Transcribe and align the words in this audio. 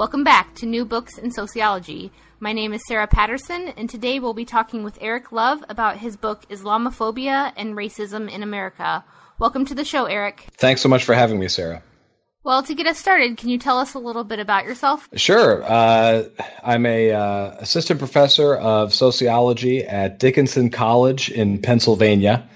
Welcome 0.00 0.24
back 0.24 0.54
to 0.54 0.64
New 0.64 0.86
Books 0.86 1.18
in 1.18 1.30
Sociology. 1.30 2.10
My 2.38 2.54
name 2.54 2.72
is 2.72 2.80
Sarah 2.88 3.06
Patterson, 3.06 3.68
and 3.76 3.90
today 3.90 4.18
we'll 4.18 4.32
be 4.32 4.46
talking 4.46 4.82
with 4.82 4.96
Eric 4.98 5.30
Love 5.30 5.62
about 5.68 5.98
his 5.98 6.16
book 6.16 6.48
Islamophobia 6.48 7.52
and 7.54 7.74
Racism 7.74 8.32
in 8.32 8.42
America. 8.42 9.04
Welcome 9.38 9.66
to 9.66 9.74
the 9.74 9.84
show, 9.84 10.06
Eric. 10.06 10.46
Thanks 10.52 10.80
so 10.80 10.88
much 10.88 11.04
for 11.04 11.14
having 11.14 11.38
me, 11.38 11.48
Sarah. 11.48 11.82
Well, 12.44 12.62
to 12.62 12.74
get 12.74 12.86
us 12.86 12.96
started, 12.96 13.36
can 13.36 13.50
you 13.50 13.58
tell 13.58 13.76
us 13.76 13.92
a 13.92 13.98
little 13.98 14.24
bit 14.24 14.38
about 14.38 14.64
yourself? 14.64 15.06
Sure. 15.16 15.62
Uh, 15.62 16.24
I'm 16.64 16.86
a 16.86 17.12
uh, 17.12 17.56
assistant 17.58 17.98
professor 17.98 18.54
of 18.54 18.94
sociology 18.94 19.84
at 19.84 20.18
Dickinson 20.18 20.70
College 20.70 21.30
in 21.30 21.60
Pennsylvania, 21.60 22.48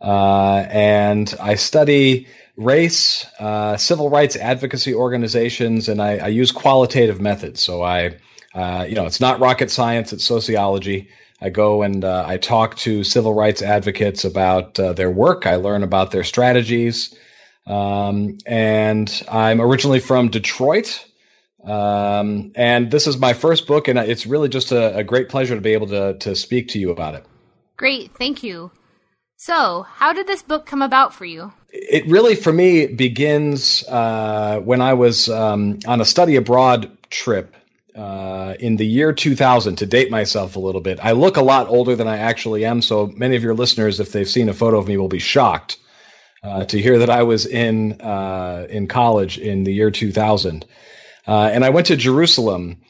uh, 0.00 0.66
and 0.70 1.34
I 1.40 1.56
study 1.56 2.28
race, 2.62 3.26
uh, 3.38 3.76
civil 3.76 4.10
rights 4.10 4.36
advocacy 4.36 4.94
organizations, 4.94 5.88
and 5.88 6.00
I, 6.00 6.18
I 6.18 6.28
use 6.28 6.52
qualitative 6.52 7.20
methods. 7.20 7.60
So 7.60 7.82
I, 7.82 8.18
uh, 8.54 8.86
you 8.88 8.94
know, 8.94 9.06
it's 9.06 9.20
not 9.20 9.40
rocket 9.40 9.70
science; 9.70 10.12
it's 10.12 10.24
sociology. 10.24 11.10
I 11.40 11.50
go 11.50 11.82
and 11.82 12.04
uh, 12.04 12.24
I 12.26 12.36
talk 12.36 12.76
to 12.78 13.02
civil 13.02 13.34
rights 13.34 13.62
advocates 13.62 14.24
about 14.24 14.78
uh, 14.78 14.92
their 14.92 15.10
work. 15.10 15.44
I 15.44 15.56
learn 15.56 15.82
about 15.82 16.12
their 16.12 16.22
strategies. 16.22 17.16
Um, 17.66 18.38
and 18.46 19.24
I'm 19.28 19.60
originally 19.60 19.98
from 19.98 20.28
Detroit. 20.28 21.04
Um, 21.64 22.52
and 22.54 22.90
this 22.90 23.08
is 23.08 23.18
my 23.18 23.34
first 23.34 23.66
book, 23.66 23.88
and 23.88 23.98
it's 23.98 24.26
really 24.26 24.48
just 24.48 24.72
a, 24.72 24.98
a 24.98 25.04
great 25.04 25.28
pleasure 25.28 25.54
to 25.54 25.60
be 25.60 25.72
able 25.72 25.88
to, 25.88 26.18
to 26.18 26.36
speak 26.36 26.68
to 26.68 26.78
you 26.78 26.90
about 26.90 27.14
it. 27.16 27.24
Great, 27.76 28.16
thank 28.16 28.42
you. 28.42 28.70
So, 29.36 29.82
how 29.82 30.12
did 30.12 30.26
this 30.26 30.42
book 30.42 30.66
come 30.66 30.82
about 30.82 31.14
for 31.14 31.24
you? 31.24 31.52
It 31.72 32.06
really, 32.06 32.34
for 32.34 32.52
me, 32.52 32.86
begins 32.86 33.82
uh, 33.88 34.60
when 34.62 34.82
I 34.82 34.92
was 34.92 35.30
um, 35.30 35.78
on 35.86 36.02
a 36.02 36.04
study 36.04 36.36
abroad 36.36 36.90
trip 37.08 37.56
uh, 37.96 38.54
in 38.60 38.76
the 38.76 38.86
year 38.86 39.12
2000 39.14 39.76
to 39.76 39.86
date 39.86 40.10
myself 40.10 40.56
a 40.56 40.60
little 40.60 40.82
bit. 40.82 41.00
I 41.02 41.12
look 41.12 41.38
a 41.38 41.42
lot 41.42 41.68
older 41.68 41.96
than 41.96 42.08
I 42.08 42.18
actually 42.18 42.66
am, 42.66 42.82
so 42.82 43.06
many 43.06 43.36
of 43.36 43.42
your 43.42 43.54
listeners, 43.54 44.00
if 44.00 44.12
they've 44.12 44.28
seen 44.28 44.50
a 44.50 44.54
photo 44.54 44.78
of 44.78 44.86
me, 44.86 44.98
will 44.98 45.08
be 45.08 45.18
shocked 45.18 45.78
uh, 46.42 46.64
to 46.66 46.80
hear 46.80 46.98
that 46.98 47.10
I 47.10 47.22
was 47.22 47.46
in 47.46 48.00
uh, 48.00 48.66
in 48.68 48.86
college 48.86 49.38
in 49.38 49.64
the 49.64 49.72
year 49.72 49.90
2000. 49.90 50.66
Uh, 51.26 51.50
and 51.52 51.64
I 51.64 51.70
went 51.70 51.86
to 51.86 51.96
Jerusalem 51.96 52.82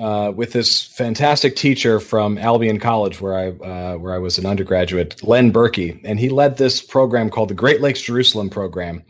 uh, 0.00 0.32
with 0.34 0.52
this 0.52 0.82
fantastic 0.82 1.56
teacher 1.56 2.00
from 2.00 2.38
Albion 2.38 2.80
College, 2.80 3.20
where 3.20 3.34
I 3.34 3.48
uh, 3.48 3.98
where 3.98 4.14
I 4.14 4.18
was 4.18 4.38
an 4.38 4.46
undergraduate, 4.46 5.22
Len 5.22 5.52
Berkey, 5.52 6.00
and 6.04 6.18
he 6.18 6.30
led 6.30 6.56
this 6.56 6.80
program 6.80 7.28
called 7.28 7.50
the 7.50 7.54
Great 7.54 7.82
Lakes 7.82 8.00
Jerusalem 8.00 8.48
Program. 8.48 9.04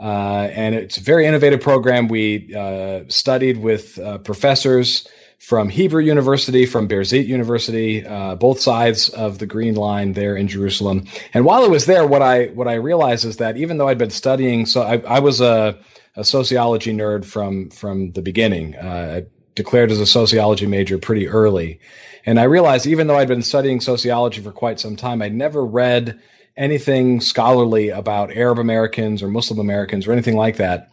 Uh, 0.00 0.48
and 0.52 0.74
it's 0.74 0.98
a 0.98 1.02
very 1.02 1.26
innovative 1.26 1.60
program. 1.60 2.08
We 2.08 2.54
uh, 2.54 3.04
studied 3.08 3.56
with 3.58 3.98
uh, 3.98 4.18
professors 4.18 5.08
from 5.38 5.68
Hebrew 5.70 6.02
University, 6.02 6.66
from 6.66 6.88
Birzeit 6.88 7.26
University, 7.26 8.06
uh, 8.06 8.34
both 8.34 8.60
sides 8.60 9.08
of 9.08 9.38
the 9.38 9.46
Green 9.46 9.76
Line 9.76 10.12
there 10.12 10.36
in 10.36 10.46
Jerusalem. 10.46 11.06
And 11.32 11.44
while 11.44 11.64
I 11.64 11.68
was 11.68 11.86
there, 11.86 12.06
what 12.06 12.22
I 12.22 12.46
what 12.48 12.68
I 12.68 12.74
realized 12.74 13.24
is 13.24 13.38
that 13.38 13.56
even 13.56 13.78
though 13.78 13.88
I'd 13.88 13.98
been 13.98 14.10
studying, 14.10 14.66
so 14.66 14.82
I, 14.82 14.98
I 14.98 15.20
was 15.20 15.40
a, 15.40 15.78
a, 16.16 16.22
sociology 16.22 16.92
nerd 16.92 17.24
from 17.24 17.70
from 17.70 18.12
the 18.12 18.22
beginning. 18.22 18.76
I 18.76 19.24
declared 19.54 19.90
as 19.90 20.00
a 20.00 20.06
sociology 20.06 20.66
major 20.66 20.98
pretty 20.98 21.28
early. 21.28 21.80
And 22.24 22.38
I 22.38 22.44
realized 22.44 22.86
even 22.86 23.06
though 23.06 23.16
I'd 23.16 23.28
been 23.28 23.42
studying 23.42 23.80
sociology 23.80 24.40
for 24.40 24.52
quite 24.52 24.80
some 24.80 24.96
time, 24.96 25.22
I'd 25.22 25.34
never 25.34 25.64
read 25.64 26.20
anything 26.56 27.20
scholarly 27.20 27.90
about 27.90 28.36
Arab 28.36 28.58
Americans 28.58 29.22
or 29.22 29.28
Muslim 29.28 29.60
Americans 29.60 30.06
or 30.06 30.12
anything 30.12 30.36
like 30.36 30.56
that. 30.56 30.90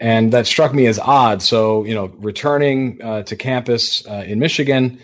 And 0.00 0.32
that 0.32 0.46
struck 0.46 0.74
me 0.74 0.86
as 0.86 0.98
odd. 0.98 1.42
So, 1.42 1.84
you 1.84 1.94
know, 1.94 2.06
returning 2.06 3.00
uh, 3.02 3.22
to 3.24 3.36
campus 3.36 4.04
uh, 4.06 4.24
in 4.26 4.40
Michigan 4.40 5.00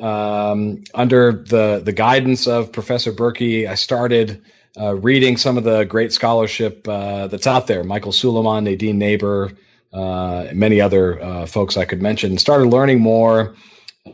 um, 0.00 0.84
under 0.94 1.32
the, 1.32 1.82
the 1.84 1.92
guidance 1.92 2.46
of 2.46 2.72
Professor 2.72 3.12
Berkey, 3.12 3.68
I 3.68 3.74
started 3.74 4.42
uh, 4.80 4.94
reading 4.94 5.36
some 5.36 5.58
of 5.58 5.64
the 5.64 5.84
great 5.84 6.12
scholarship 6.12 6.86
uh, 6.88 7.26
that's 7.26 7.46
out 7.46 7.66
there 7.66 7.84
Michael 7.84 8.12
Suleiman, 8.12 8.64
Nadine 8.64 8.98
Naber, 8.98 9.56
uh, 9.92 10.48
many 10.52 10.80
other 10.80 11.22
uh, 11.22 11.46
folks 11.46 11.76
I 11.76 11.84
could 11.84 12.00
mention. 12.00 12.38
Started 12.38 12.68
learning 12.68 13.00
more, 13.00 13.54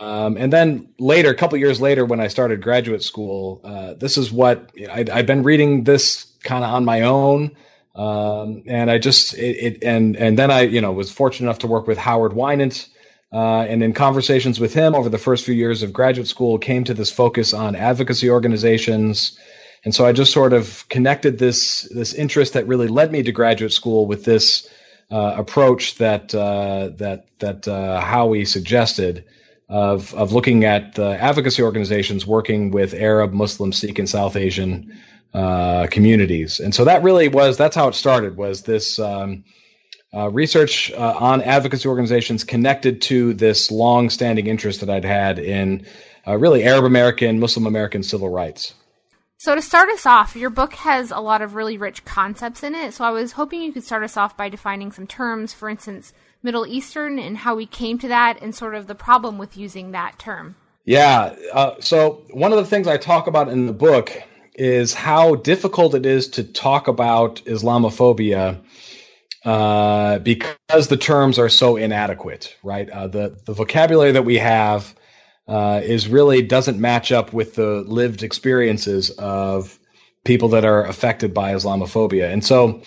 um, 0.00 0.36
and 0.36 0.52
then 0.52 0.88
later, 0.98 1.30
a 1.30 1.34
couple 1.34 1.58
years 1.58 1.80
later, 1.80 2.04
when 2.04 2.20
I 2.20 2.28
started 2.28 2.60
graduate 2.62 3.02
school, 3.02 3.60
uh, 3.64 3.94
this 3.94 4.18
is 4.18 4.32
what 4.32 4.70
I'd, 4.90 5.10
I'd, 5.10 5.26
been 5.26 5.42
reading 5.42 5.84
this 5.84 6.26
kind 6.42 6.64
of 6.64 6.70
on 6.70 6.84
my 6.84 7.02
own, 7.02 7.56
um, 7.94 8.64
and 8.66 8.90
I 8.90 8.98
just 8.98 9.34
it, 9.34 9.56
it, 9.56 9.84
and 9.84 10.16
and 10.16 10.38
then 10.38 10.50
I 10.50 10.62
you 10.62 10.80
know 10.80 10.92
was 10.92 11.12
fortunate 11.12 11.46
enough 11.46 11.60
to 11.60 11.66
work 11.66 11.86
with 11.86 11.98
Howard 11.98 12.32
Winant. 12.32 12.88
Uh, 13.32 13.62
and 13.62 13.82
in 13.82 13.92
conversations 13.92 14.60
with 14.60 14.72
him 14.72 14.94
over 14.94 15.08
the 15.08 15.18
first 15.18 15.44
few 15.44 15.54
years 15.54 15.82
of 15.82 15.92
graduate 15.92 16.28
school, 16.28 16.58
came 16.58 16.84
to 16.84 16.94
this 16.94 17.10
focus 17.10 17.52
on 17.52 17.74
advocacy 17.74 18.30
organizations, 18.30 19.38
and 19.84 19.94
so 19.94 20.06
I 20.06 20.12
just 20.12 20.32
sort 20.32 20.52
of 20.52 20.88
connected 20.88 21.38
this 21.38 21.82
this 21.82 22.14
interest 22.14 22.54
that 22.54 22.66
really 22.66 22.88
led 22.88 23.12
me 23.12 23.22
to 23.24 23.32
graduate 23.32 23.72
school 23.72 24.06
with 24.06 24.24
this 24.24 24.68
uh, 25.10 25.34
approach 25.36 25.96
that 25.96 26.34
uh, 26.34 26.90
that 26.96 27.26
that 27.38 27.68
uh, 27.68 28.00
Howie 28.00 28.44
suggested 28.44 29.24
of 29.68 30.14
of 30.14 30.32
looking 30.32 30.64
at 30.64 30.94
the 30.94 31.20
advocacy 31.20 31.62
organizations 31.62 32.26
working 32.26 32.70
with 32.70 32.94
Arab, 32.94 33.32
Muslim, 33.32 33.72
Sikh, 33.72 33.98
and 33.98 34.08
South 34.08 34.36
Asian 34.36 34.98
uh, 35.32 35.86
communities, 35.90 36.60
and 36.60 36.74
so 36.74 36.84
that 36.84 37.02
really 37.02 37.28
was 37.28 37.56
that's 37.56 37.76
how 37.76 37.88
it 37.88 37.94
started. 37.94 38.36
Was 38.36 38.62
this 38.62 38.98
um, 38.98 39.44
uh, 40.14 40.30
research 40.30 40.90
uh, 40.92 41.16
on 41.18 41.42
advocacy 41.42 41.88
organizations 41.88 42.44
connected 42.44 43.02
to 43.02 43.34
this 43.34 43.70
long-standing 43.70 44.46
interest 44.46 44.80
that 44.80 44.90
I'd 44.90 45.04
had 45.04 45.38
in 45.38 45.86
really 46.26 46.64
Arab 46.64 46.84
American, 46.84 47.38
Muslim 47.38 47.66
American 47.66 48.02
civil 48.02 48.28
rights. 48.28 48.74
So, 49.38 49.54
to 49.54 49.60
start 49.60 49.90
us 49.90 50.06
off, 50.06 50.34
your 50.34 50.48
book 50.48 50.72
has 50.74 51.10
a 51.10 51.18
lot 51.18 51.42
of 51.42 51.54
really 51.54 51.76
rich 51.76 52.04
concepts 52.04 52.62
in 52.62 52.74
it. 52.74 52.94
So, 52.94 53.04
I 53.04 53.10
was 53.10 53.32
hoping 53.32 53.60
you 53.60 53.72
could 53.72 53.84
start 53.84 54.02
us 54.02 54.16
off 54.16 54.36
by 54.36 54.48
defining 54.48 54.92
some 54.92 55.06
terms, 55.06 55.52
for 55.52 55.68
instance, 55.68 56.14
Middle 56.42 56.66
Eastern 56.66 57.18
and 57.18 57.36
how 57.36 57.54
we 57.54 57.66
came 57.66 57.98
to 57.98 58.08
that 58.08 58.38
and 58.40 58.54
sort 58.54 58.74
of 58.74 58.86
the 58.86 58.94
problem 58.94 59.36
with 59.36 59.56
using 59.56 59.90
that 59.90 60.18
term. 60.18 60.56
Yeah. 60.86 61.34
Uh, 61.52 61.74
so, 61.80 62.24
one 62.30 62.52
of 62.52 62.58
the 62.58 62.64
things 62.64 62.86
I 62.86 62.96
talk 62.96 63.26
about 63.26 63.48
in 63.48 63.66
the 63.66 63.74
book 63.74 64.10
is 64.54 64.94
how 64.94 65.34
difficult 65.34 65.94
it 65.94 66.06
is 66.06 66.28
to 66.28 66.44
talk 66.44 66.88
about 66.88 67.44
Islamophobia 67.44 68.62
uh, 69.44 70.18
because 70.20 70.88
the 70.88 70.96
terms 70.96 71.38
are 71.38 71.50
so 71.50 71.76
inadequate, 71.76 72.56
right? 72.62 72.88
Uh, 72.88 73.06
the, 73.06 73.38
the 73.44 73.52
vocabulary 73.52 74.12
that 74.12 74.24
we 74.24 74.38
have 74.38 74.94
uh, 75.48 75.80
is 75.82 76.08
really 76.08 76.42
doesn't 76.42 76.78
match 76.78 77.12
up 77.12 77.32
with 77.32 77.54
the 77.54 77.84
lived 77.86 78.22
experiences 78.22 79.10
of 79.10 79.78
people 80.24 80.48
that 80.50 80.64
are 80.64 80.84
affected 80.84 81.32
by 81.32 81.52
Islamophobia. 81.54 82.32
And 82.32 82.44
so, 82.44 82.82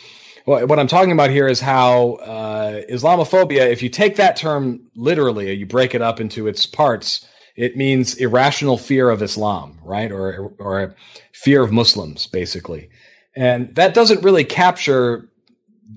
what 0.45 0.79
I'm 0.79 0.87
talking 0.87 1.11
about 1.11 1.29
here 1.29 1.47
is 1.47 1.59
how 1.59 2.13
uh, 2.13 2.81
Islamophobia, 2.89 3.71
if 3.71 3.83
you 3.83 3.89
take 3.89 4.15
that 4.15 4.35
term 4.35 4.89
literally, 4.95 5.53
you 5.53 5.67
break 5.67 5.93
it 5.93 6.01
up 6.01 6.19
into 6.19 6.47
its 6.47 6.65
parts, 6.65 7.27
it 7.55 7.77
means 7.77 8.15
irrational 8.15 8.77
fear 8.77 9.09
of 9.11 9.21
Islam, 9.21 9.79
right? 9.83 10.11
Or, 10.11 10.53
or 10.57 10.95
fear 11.33 11.61
of 11.61 11.71
Muslims, 11.71 12.25
basically. 12.25 12.89
And 13.35 13.75
that 13.75 13.93
doesn't 13.93 14.23
really 14.23 14.43
capture 14.43 15.29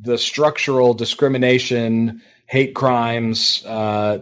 the 0.03 0.19
structural 0.19 0.93
discrimination, 0.93 2.21
hate 2.47 2.75
crimes, 2.75 3.65
uh, 3.65 4.19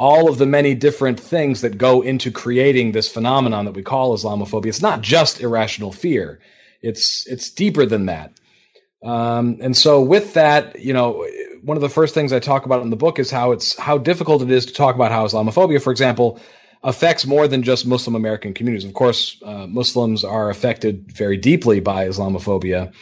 all 0.00 0.30
of 0.30 0.38
the 0.38 0.46
many 0.46 0.74
different 0.74 1.20
things 1.20 1.60
that 1.60 1.76
go 1.76 2.00
into 2.00 2.30
creating 2.30 2.90
this 2.90 3.06
phenomenon 3.06 3.66
that 3.66 3.74
we 3.74 3.82
call 3.82 4.16
Islamophobia. 4.16 4.68
It's 4.68 4.80
not 4.80 5.02
just 5.02 5.42
irrational 5.42 5.92
fear. 5.92 6.40
It's 6.80 7.26
it's 7.26 7.50
deeper 7.50 7.84
than 7.84 8.06
that. 8.06 8.32
Um, 9.04 9.58
and 9.60 9.76
so 9.76 10.00
with 10.00 10.34
that, 10.34 10.80
you 10.80 10.94
know, 10.94 11.26
one 11.62 11.76
of 11.76 11.82
the 11.82 11.90
first 11.90 12.14
things 12.14 12.32
I 12.32 12.38
talk 12.38 12.64
about 12.64 12.80
in 12.80 12.88
the 12.88 12.96
book 12.96 13.18
is 13.18 13.30
how 13.30 13.52
it's 13.52 13.76
how 13.76 13.98
difficult 13.98 14.40
it 14.40 14.50
is 14.50 14.66
to 14.66 14.72
talk 14.72 14.94
about 14.94 15.12
how 15.12 15.26
Islamophobia, 15.26 15.82
for 15.82 15.90
example, 15.90 16.40
affects 16.82 17.26
more 17.26 17.46
than 17.46 17.62
just 17.62 17.86
Muslim 17.86 18.16
American 18.16 18.54
communities. 18.54 18.88
Of 18.88 18.94
course, 18.94 19.36
uh, 19.44 19.66
Muslims 19.66 20.24
are 20.24 20.48
affected 20.48 21.12
very 21.12 21.36
deeply 21.36 21.80
by 21.80 22.08
Islamophobia, 22.08 22.94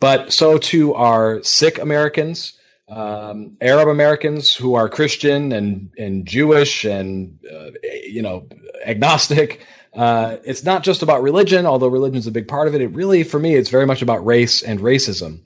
but 0.00 0.32
so 0.32 0.56
too 0.56 0.94
are 0.94 1.42
Sikh 1.42 1.78
Americans, 1.78 2.54
um, 2.88 3.56
Arab 3.60 3.88
Americans 3.88 4.54
who 4.54 4.74
are 4.74 4.88
Christian 4.88 5.52
and 5.52 5.90
and 5.98 6.26
Jewish 6.26 6.84
and 6.84 7.38
uh, 7.50 7.70
you 8.06 8.22
know 8.22 8.48
agnostic. 8.84 9.66
Uh, 9.94 10.36
it's 10.44 10.62
not 10.62 10.82
just 10.82 11.02
about 11.02 11.22
religion, 11.22 11.64
although 11.64 11.88
religion 11.88 12.18
is 12.18 12.26
a 12.26 12.30
big 12.30 12.48
part 12.48 12.68
of 12.68 12.74
it. 12.74 12.82
It 12.82 12.88
really, 12.88 13.22
for 13.22 13.38
me, 13.38 13.54
it's 13.54 13.70
very 13.70 13.86
much 13.86 14.02
about 14.02 14.26
race 14.26 14.62
and 14.62 14.78
racism. 14.80 15.40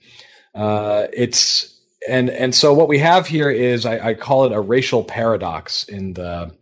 Uh, 0.55 1.07
it's 1.13 1.79
and 2.09 2.31
and 2.31 2.55
so 2.55 2.75
what 2.75 2.89
we 2.89 2.99
have 2.99 3.27
here 3.27 3.51
is 3.51 3.87
I, 3.87 4.09
I 4.09 4.15
call 4.15 4.47
it 4.47 4.53
a 4.53 4.61
racial 4.61 5.05
paradox 5.05 5.85
in 5.85 6.15
the 6.15 6.53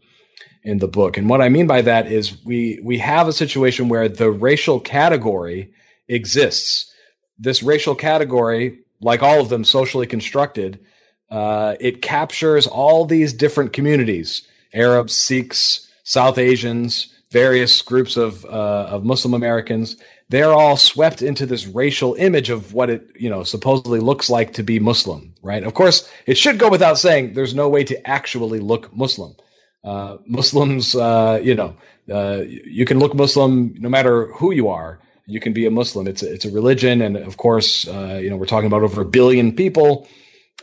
in 0.62 0.78
the 0.78 0.88
book. 0.88 1.16
And 1.16 1.28
what 1.28 1.40
I 1.40 1.48
mean 1.48 1.66
by 1.66 1.82
that 1.82 2.10
is 2.12 2.44
we 2.44 2.80
we 2.82 2.98
have 2.98 3.26
a 3.26 3.32
situation 3.32 3.88
where 3.88 4.08
the 4.08 4.30
racial 4.30 4.80
category 4.80 5.72
exists. 6.06 6.92
This 7.38 7.62
racial 7.62 7.94
category, 7.94 8.80
like 9.00 9.22
all 9.22 9.40
of 9.40 9.48
them 9.48 9.64
socially 9.64 10.06
constructed, 10.06 10.80
uh, 11.30 11.74
it 11.80 12.02
captures 12.02 12.66
all 12.66 13.04
these 13.04 13.32
different 13.32 13.72
communities: 13.72 14.46
Arabs, 14.72 15.16
Sikhs, 15.16 15.88
South 16.04 16.38
Asians, 16.38 17.12
various 17.30 17.82
groups 17.82 18.16
of 18.16 18.44
uh, 18.44 18.48
of 18.90 19.04
Muslim 19.04 19.34
Americans. 19.34 19.96
They're 20.30 20.52
all 20.52 20.76
swept 20.76 21.22
into 21.22 21.46
this 21.46 21.66
racial 21.66 22.14
image 22.14 22.50
of 22.50 22.74
what 22.74 22.90
it 22.90 23.10
you 23.16 23.30
know 23.30 23.44
supposedly 23.44 24.00
looks 24.00 24.30
like 24.30 24.54
to 24.54 24.62
be 24.62 24.78
Muslim, 24.78 25.34
right? 25.42 25.62
Of 25.62 25.74
course, 25.74 26.10
it 26.26 26.38
should 26.38 26.58
go 26.58 26.68
without 26.70 26.98
saying 26.98 27.34
there's 27.34 27.54
no 27.54 27.68
way 27.68 27.84
to 27.84 28.08
actually 28.08 28.60
look 28.60 28.94
Muslim. 28.94 29.36
Uh, 29.84 30.18
Muslims, 30.26 30.94
uh, 30.94 31.40
you 31.42 31.54
know, 31.54 31.76
uh, 32.10 32.42
you 32.46 32.84
can 32.84 32.98
look 32.98 33.14
Muslim 33.14 33.74
no 33.78 33.88
matter 33.88 34.26
who 34.32 34.52
you 34.52 34.68
are. 34.68 34.98
You 35.28 35.40
can 35.40 35.52
be 35.52 35.66
a 35.66 35.70
Muslim. 35.70 36.08
It's 36.08 36.22
a, 36.22 36.32
it's 36.32 36.44
a 36.46 36.50
religion, 36.50 37.02
and 37.02 37.16
of 37.16 37.36
course, 37.36 37.86
uh, 37.86 38.18
you 38.20 38.30
know, 38.30 38.36
we're 38.36 38.46
talking 38.46 38.66
about 38.66 38.82
over 38.82 39.02
a 39.02 39.04
billion 39.04 39.54
people 39.54 40.08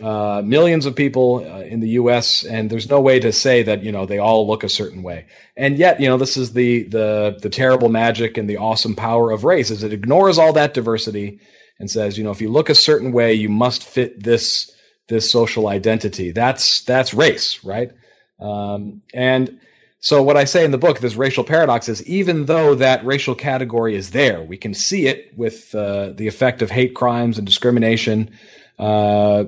uh, 0.02 0.42
millions 0.44 0.86
of 0.86 0.96
people 0.96 1.38
uh, 1.38 1.62
in 1.62 1.80
the 1.80 1.90
U.S. 1.90 2.44
and 2.44 2.70
there's 2.70 2.90
no 2.90 3.00
way 3.00 3.20
to 3.20 3.32
say 3.32 3.64
that 3.64 3.84
you 3.84 3.94
know 3.94 4.06
they 4.06 4.18
all 4.18 4.46
look 4.46 4.66
a 4.66 4.70
certain 4.70 5.04
way. 5.04 5.28
And 5.56 5.78
yet, 5.78 6.02
you 6.02 6.10
know, 6.10 6.18
this 6.18 6.36
is 6.36 6.52
the 6.52 6.84
the 6.84 7.38
the 7.42 7.50
terrible 7.50 7.88
magic 7.88 8.38
and 8.38 8.50
the 8.50 8.58
awesome 8.58 8.96
power 8.96 9.32
of 9.32 9.46
race 9.46 9.72
is 9.72 9.84
it 9.84 9.94
ignores 9.94 10.38
all 10.38 10.54
that 10.54 10.74
diversity 10.74 11.40
and 11.80 11.90
says, 11.90 12.18
you 12.18 12.26
know, 12.26 12.32
if 12.32 12.42
you 12.42 12.50
look 12.50 12.70
a 12.70 12.76
certain 12.76 13.14
way, 13.14 13.36
you 13.36 13.48
must 13.48 13.84
fit 13.84 14.22
this 14.22 14.72
this 15.08 15.32
social 15.32 15.68
identity. 15.70 16.32
That's 16.32 16.82
that's 16.82 17.14
race, 17.14 17.64
right? 17.64 17.92
Um, 18.38 19.02
and 19.14 19.62
so 20.06 20.22
what 20.22 20.38
I 20.38 20.44
say 20.44 20.64
in 20.64 20.70
the 20.70 20.78
book, 20.78 21.00
this 21.00 21.16
racial 21.16 21.44
paradox 21.44 21.90
is 21.90 22.06
even 22.06 22.46
though 22.46 22.76
that 22.76 23.04
racial 23.04 23.34
category 23.34 23.96
is 23.96 24.12
there, 24.12 24.40
we 24.40 24.56
can 24.56 24.76
see 24.76 25.08
it 25.08 25.36
with 25.36 25.74
uh, 25.74 26.12
the 26.12 26.28
effect 26.28 26.62
of 26.62 26.70
hate 26.70 26.94
crimes 26.94 27.40
and 27.40 27.48
discrimination 27.48 28.30
uh, 28.78 29.46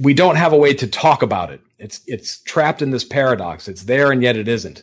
we 0.00 0.14
don't 0.14 0.34
have 0.34 0.52
a 0.52 0.56
way 0.56 0.74
to 0.74 0.88
talk 0.88 1.22
about 1.22 1.52
it. 1.52 1.60
It's 1.78 2.00
it's 2.08 2.40
trapped 2.40 2.82
in 2.82 2.90
this 2.90 3.04
paradox. 3.04 3.68
It's 3.68 3.84
there 3.84 4.10
and 4.10 4.20
yet 4.20 4.36
it 4.36 4.48
isn't. 4.48 4.82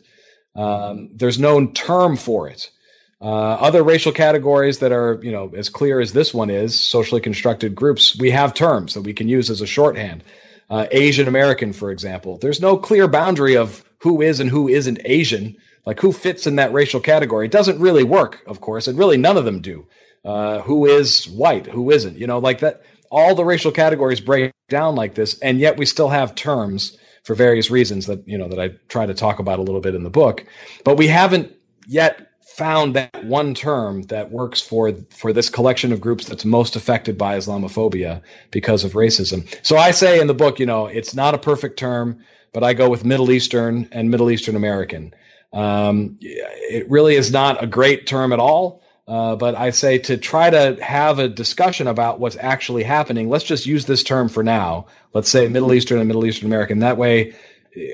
Um, 0.56 1.10
there's 1.14 1.40
no 1.40 1.68
term 1.68 2.16
for 2.16 2.48
it. 2.48 2.72
Uh, 3.20 3.26
other 3.26 3.84
racial 3.84 4.14
categories 4.14 4.80
that 4.80 4.94
are 4.94 5.20
you 5.22 5.34
know 5.34 5.52
as 5.58 5.68
clear 5.68 6.00
as 6.00 6.14
this 6.14 6.34
one 6.34 6.50
is, 6.50 6.80
socially 6.80 7.20
constructed 7.20 7.76
groups, 7.76 8.18
we 8.18 8.32
have 8.32 8.54
terms 8.54 8.94
that 8.94 9.02
we 9.02 9.12
can 9.12 9.28
use 9.28 9.50
as 9.50 9.60
a 9.60 9.68
shorthand. 9.68 10.24
Uh, 10.70 10.88
Asian 10.90 11.28
American, 11.28 11.74
for 11.74 11.92
example, 11.92 12.38
there's 12.38 12.62
no 12.62 12.78
clear 12.78 13.10
boundary 13.10 13.58
of 13.58 13.84
who 14.00 14.22
is 14.22 14.40
and 14.40 14.50
who 14.50 14.68
isn't 14.68 15.00
Asian. 15.06 15.58
Like 15.86 16.00
who 16.00 16.12
fits 16.12 16.48
in 16.48 16.58
that 16.58 16.74
racial 16.74 17.00
category? 17.00 17.46
It 17.46 17.52
doesn't 17.52 17.80
really 17.80 18.04
work, 18.04 18.44
of 18.46 18.62
course, 18.62 18.88
and 18.88 18.98
really 18.98 19.18
none 19.18 19.38
of 19.38 19.46
them 19.46 19.62
do. 19.62 19.88
Uh, 20.24 20.60
who 20.60 20.86
is 20.86 21.28
white? 21.28 21.66
Who 21.66 21.92
isn't? 21.92 22.18
You 22.18 22.28
know, 22.28 22.40
like 22.40 22.60
that 22.60 22.84
all 23.10 23.36
the 23.36 23.46
racial 23.46 23.72
categories 23.72 24.20
break 24.20 24.54
down 24.70 24.96
like 24.96 25.16
this, 25.16 25.40
and 25.40 25.60
yet 25.60 25.78
we 25.78 25.86
still 25.86 26.10
have 26.10 26.36
terms 26.36 26.98
for 27.24 27.36
various 27.36 27.72
reasons 27.72 28.08
that 28.08 28.28
you 28.28 28.38
know 28.38 28.50
that 28.50 28.60
I 28.60 28.70
try 28.88 29.06
to 29.06 29.14
talk 29.14 29.40
about 29.40 29.60
a 29.60 29.62
little 29.64 29.82
bit 29.82 29.96
in 29.96 30.04
the 30.04 30.10
book. 30.10 30.46
But 30.84 30.98
we 30.98 31.08
haven't 31.08 31.54
yet 31.88 32.28
found 32.56 32.96
that 32.96 33.24
one 33.24 33.54
term 33.54 34.04
that 34.04 34.32
works 34.32 34.62
for 34.62 34.94
for 35.12 35.32
this 35.34 35.50
collection 35.50 35.94
of 35.94 36.02
groups 36.02 36.26
that's 36.26 36.46
most 36.46 36.76
affected 36.76 37.18
by 37.18 37.38
Islamophobia 37.38 38.22
because 38.52 38.84
of 38.84 38.94
racism. 38.94 39.48
So 39.66 39.78
I 39.78 39.92
say 39.92 40.20
in 40.20 40.28
the 40.28 40.34
book, 40.34 40.60
you 40.60 40.66
know, 40.66 40.88
it's 40.88 41.16
not 41.16 41.36
a 41.36 41.38
perfect 41.38 41.80
term, 41.80 42.20
but 42.54 42.64
I 42.64 42.74
go 42.74 42.90
with 42.90 43.06
Middle 43.06 43.32
Eastern 43.32 43.90
and 43.92 44.10
Middle 44.10 44.32
Eastern 44.32 44.56
American. 44.56 45.14
Um, 45.52 46.18
it 46.22 46.90
really 46.90 47.16
is 47.16 47.32
not 47.32 47.64
a 47.64 47.68
great 47.68 48.08
term 48.08 48.34
at 48.34 48.40
all. 48.40 48.84
Uh, 49.10 49.36
but 49.36 49.56
I 49.56 49.72
say 49.72 49.98
to 49.98 50.18
try 50.18 50.52
to 50.52 50.78
have 50.84 51.18
a 51.18 51.28
discussion 51.28 51.88
about 51.88 52.20
what's 52.20 52.38
actually 52.40 52.84
happening, 52.84 53.28
let's 53.28 53.44
just 53.44 53.66
use 53.66 53.86
this 53.86 54.04
term 54.04 54.30
for 54.30 54.44
now. 54.44 54.86
Let's 55.16 55.30
say 55.30 55.48
Middle 55.48 55.74
Eastern 55.74 55.98
and 55.98 56.08
Middle 56.08 56.28
Eastern 56.28 56.46
American. 56.46 56.80
That 56.80 56.98
way, 56.98 57.34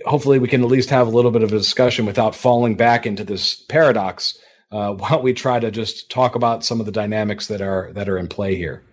hopefully, 0.05 0.39
we 0.39 0.49
can 0.49 0.61
at 0.61 0.67
least 0.67 0.89
have 0.89 1.07
a 1.07 1.11
little 1.11 1.31
bit 1.31 1.41
of 1.41 1.53
a 1.53 1.57
discussion 1.57 2.05
without 2.05 2.35
falling 2.35 2.75
back 2.75 3.05
into 3.05 3.23
this 3.23 3.55
paradox 3.55 4.37
uh, 4.73 4.91
while 4.93 5.21
we 5.21 5.31
try 5.31 5.57
to 5.57 5.71
just 5.71 6.11
talk 6.11 6.35
about 6.35 6.65
some 6.65 6.81
of 6.81 6.85
the 6.85 6.91
dynamics 6.91 7.47
that 7.47 7.61
are 7.61 7.93
that 7.93 8.09
are 8.09 8.17
in 8.17 8.27
play 8.27 8.55
here. 8.55 8.83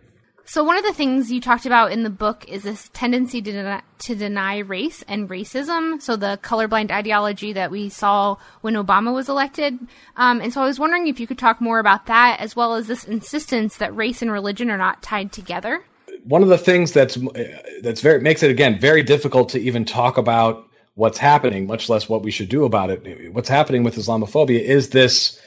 So 0.45 0.65
one 0.65 0.77
of 0.77 0.85
the 0.85 0.93
things 0.93 1.31
you 1.31 1.41
talked 1.41 1.67
about 1.67 1.93
in 1.93 2.03
the 2.03 2.11
book 2.11 2.45
is 2.49 2.63
this 2.65 2.91
tendency 2.93 3.41
to 3.41 3.53
deny, 3.53 3.83
to 4.01 4.15
deny 4.15 4.59
race 4.59 5.05
and 5.07 5.29
racism. 5.29 6.03
So 6.03 6.17
the 6.17 6.39
colorblind 6.43 6.91
ideology 6.91 7.53
that 7.53 7.71
we 7.71 7.89
saw 7.89 8.37
when 8.61 8.75
Obama 8.75 9.15
was 9.15 9.29
elected. 9.29 9.79
Um, 10.17 10.41
and 10.41 10.53
so 10.53 10.61
I 10.61 10.67
was 10.67 10.81
wondering 10.81 11.07
if 11.07 11.21
you 11.21 11.27
could 11.27 11.39
talk 11.39 11.61
more 11.61 11.79
about 11.79 12.07
that, 12.07 12.41
as 12.41 12.57
well 12.57 12.75
as 12.75 12.87
this 12.87 13.05
insistence 13.05 13.77
that 13.77 13.95
race 13.95 14.21
and 14.21 14.33
religion 14.33 14.71
are 14.71 14.79
not 14.79 15.03
tied 15.03 15.33
together. 15.33 15.85
One 16.25 16.43
of 16.43 16.49
the 16.49 16.59
things 16.59 16.93
that's 16.93 17.19
that's 17.83 18.01
very 18.01 18.21
makes 18.21 18.43
it 18.43 18.51
again 18.51 18.79
very 18.79 19.03
difficult 19.03 19.51
to 19.51 19.61
even 19.61 19.85
talk 19.85 20.19
about 20.19 20.69
what's 20.95 21.19
happening, 21.19 21.67
much 21.67 21.89
less 21.89 22.09
what 22.09 22.23
we 22.23 22.31
should 22.31 22.49
do 22.49 22.65
about 22.65 22.91
it. 22.91 23.33
What's 23.33 23.49
happening 23.49 23.83
with 23.83 23.97
Islamophobia 23.97 24.61
is 24.61 24.91
this 24.91 25.41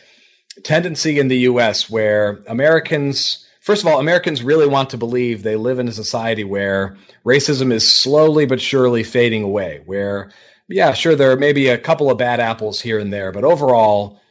tendency 0.63 1.19
in 1.19 1.27
the 1.27 1.37
U.S. 1.39 1.89
where 1.89 2.43
Americans 2.47 3.44
first 3.65 3.81
of 3.81 3.87
all, 3.87 3.99
Americans 3.99 4.43
really 4.43 4.67
want 4.67 4.91
to 4.91 4.97
believe 4.97 5.41
they 5.41 5.55
live 5.55 5.79
in 5.79 5.87
a 5.87 5.91
society 5.91 6.43
where 6.43 6.97
racism 7.25 7.73
is 7.73 7.91
slowly 7.91 8.45
but 8.45 8.61
surely 8.61 9.03
fading 9.03 9.41
away. 9.41 9.81
Where, 9.83 10.29
yeah, 10.69 10.93
sure, 10.93 11.15
there 11.15 11.31
are 11.31 11.35
maybe 11.37 11.69
a 11.69 11.77
couple 11.77 12.11
of 12.11 12.19
bad 12.19 12.39
apples 12.39 12.79
here 12.79 12.99
and 12.99 13.11
there, 13.11 13.31
but 13.31 13.43
overall, 13.43 14.21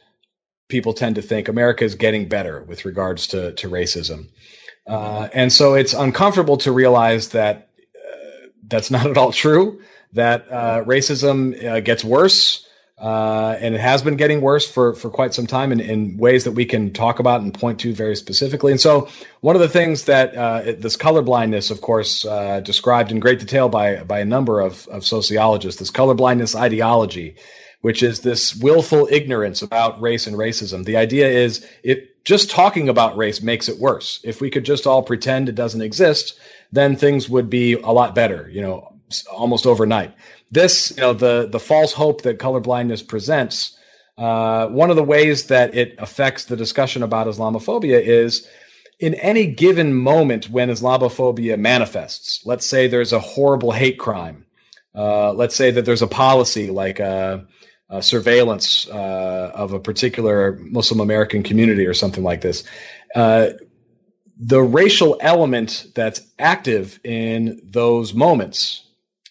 people 0.69 0.93
tend 0.93 1.15
to 1.15 1.21
think 1.21 1.49
America 1.49 1.83
is 1.83 1.95
getting 1.95 2.29
better 2.29 2.63
with 2.63 2.85
regards 2.85 3.27
to, 3.27 3.51
to 3.55 3.69
racism. 3.69 4.29
Uh, 4.87 5.27
and 5.33 5.51
so 5.51 5.73
it's 5.73 5.93
uncomfortable 5.93 6.57
to 6.57 6.71
realize 6.71 7.29
that 7.29 7.69
uh, 7.93 8.47
that's 8.65 8.89
not 8.89 9.05
at 9.05 9.17
all 9.17 9.33
true, 9.33 9.81
that 10.13 10.49
uh, 10.49 10.83
racism 10.85 11.61
uh, 11.61 11.81
gets 11.81 12.05
worse 12.05 12.64
uh, 12.97 13.57
and 13.59 13.75
it 13.75 13.81
has 13.81 14.01
been 14.01 14.15
getting 14.15 14.39
worse 14.39 14.69
for, 14.69 14.93
for 14.93 15.09
quite 15.09 15.33
some 15.33 15.47
time 15.47 15.73
in, 15.73 15.81
in 15.81 16.17
ways 16.17 16.45
that 16.45 16.53
we 16.53 16.65
can 16.65 16.93
talk 16.93 17.19
about 17.19 17.41
and 17.41 17.53
point 17.53 17.81
to 17.81 17.93
very 17.93 18.15
specifically. 18.15 18.71
And 18.71 18.79
so, 18.79 19.09
one 19.41 19.55
of 19.55 19.61
the 19.61 19.67
things 19.67 20.05
that 20.05 20.35
uh, 20.35 20.61
this 20.77 20.95
colorblindness, 20.95 21.71
of 21.71 21.81
course, 21.81 22.23
uh, 22.23 22.61
described 22.61 23.11
in 23.11 23.19
great 23.19 23.39
detail 23.39 23.67
by, 23.67 24.03
by 24.03 24.19
a 24.19 24.25
number 24.25 24.61
of, 24.61 24.87
of 24.87 25.05
sociologists, 25.05 25.79
this 25.79 25.91
colorblindness 25.91 26.55
ideology, 26.55 27.35
which 27.81 28.01
is 28.01 28.21
this 28.21 28.55
willful 28.55 29.09
ignorance 29.11 29.61
about 29.61 30.01
race 30.01 30.25
and 30.25 30.37
racism. 30.37 30.85
The 30.85 30.95
idea 30.95 31.27
is 31.27 31.67
it 31.83 32.23
just 32.23 32.49
talking 32.49 32.87
about 32.87 33.17
race 33.17 33.41
makes 33.41 33.67
it 33.67 33.77
worse. 33.77 34.21
If 34.23 34.39
we 34.39 34.49
could 34.49 34.63
just 34.63 34.87
all 34.87 35.03
pretend 35.03 35.49
it 35.49 35.55
doesn't 35.55 35.81
exist, 35.81 36.39
then 36.71 36.95
things 36.95 37.29
would 37.29 37.49
be 37.49 37.73
a 37.73 37.91
lot 37.91 38.15
better, 38.15 38.49
you 38.49 38.61
know, 38.61 38.94
almost 39.27 39.65
overnight 39.65 40.13
this, 40.51 40.91
you 40.95 41.01
know, 41.01 41.13
the 41.13 41.47
the 41.51 41.59
false 41.59 41.93
hope 41.93 42.23
that 42.23 42.39
colorblindness 42.39 43.07
presents. 43.07 43.77
Uh, 44.17 44.67
one 44.67 44.89
of 44.89 44.95
the 44.95 45.03
ways 45.03 45.47
that 45.47 45.75
it 45.75 45.95
affects 45.97 46.45
the 46.45 46.55
discussion 46.55 47.03
about 47.03 47.27
Islamophobia 47.27 48.01
is 48.01 48.47
in 48.97 49.13
any 49.15 49.47
given 49.47 49.93
moment 49.93 50.49
when 50.49 50.69
Islamophobia 50.69 51.59
manifests. 51.59 52.45
Let's 52.45 52.65
say 52.65 52.87
there's 52.87 53.11
a 53.11 53.19
horrible 53.19 53.71
hate 53.71 53.99
crime. 53.99 54.45
Uh, 54.95 55.33
let's 55.33 55.55
say 55.55 55.71
that 55.71 55.83
there's 55.83 56.01
a 56.01 56.07
policy 56.07 56.71
like 56.71 57.01
a, 57.01 57.45
a 57.89 58.01
surveillance 58.01 58.87
uh, 58.87 59.51
of 59.53 59.73
a 59.73 59.79
particular 59.81 60.57
Muslim 60.61 61.01
American 61.01 61.43
community 61.43 61.85
or 61.85 61.93
something 61.93 62.23
like 62.23 62.39
this. 62.39 62.63
Uh, 63.13 63.49
the 64.37 64.61
racial 64.61 65.17
element 65.19 65.87
that's 65.93 66.21
active 66.39 66.99
in 67.03 67.59
those 67.65 68.13
moments 68.13 68.84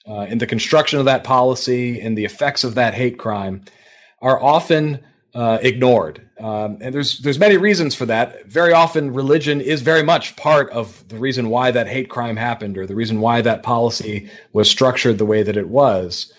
uh, 0.08 0.26
in 0.28 0.38
the 0.38 0.46
construction 0.46 0.98
of 0.98 1.06
that 1.06 1.24
policy 1.24 2.00
and 2.00 2.16
the 2.16 2.24
effects 2.24 2.64
of 2.64 2.74
that 2.74 2.94
hate 2.94 3.18
crime 3.18 3.62
are 4.20 4.42
often 4.42 5.00
uh, 5.34 5.58
ignored. 5.62 6.28
Um, 6.38 6.78
and 6.80 6.94
there's 6.94 7.18
there's 7.18 7.38
many 7.38 7.56
reasons 7.56 7.94
for 7.94 8.06
that. 8.06 8.46
Very 8.46 8.72
often, 8.72 9.12
religion 9.12 9.60
is 9.60 9.82
very 9.82 10.02
much 10.02 10.36
part 10.36 10.70
of 10.70 11.06
the 11.08 11.16
reason 11.16 11.48
why 11.48 11.70
that 11.70 11.88
hate 11.88 12.08
crime 12.08 12.36
happened, 12.36 12.78
or 12.78 12.86
the 12.86 12.94
reason 12.94 13.20
why 13.20 13.40
that 13.40 13.62
policy 13.62 14.30
was 14.52 14.70
structured 14.70 15.18
the 15.18 15.26
way 15.26 15.42
that 15.42 15.56
it 15.56 15.68
was. 15.68 16.32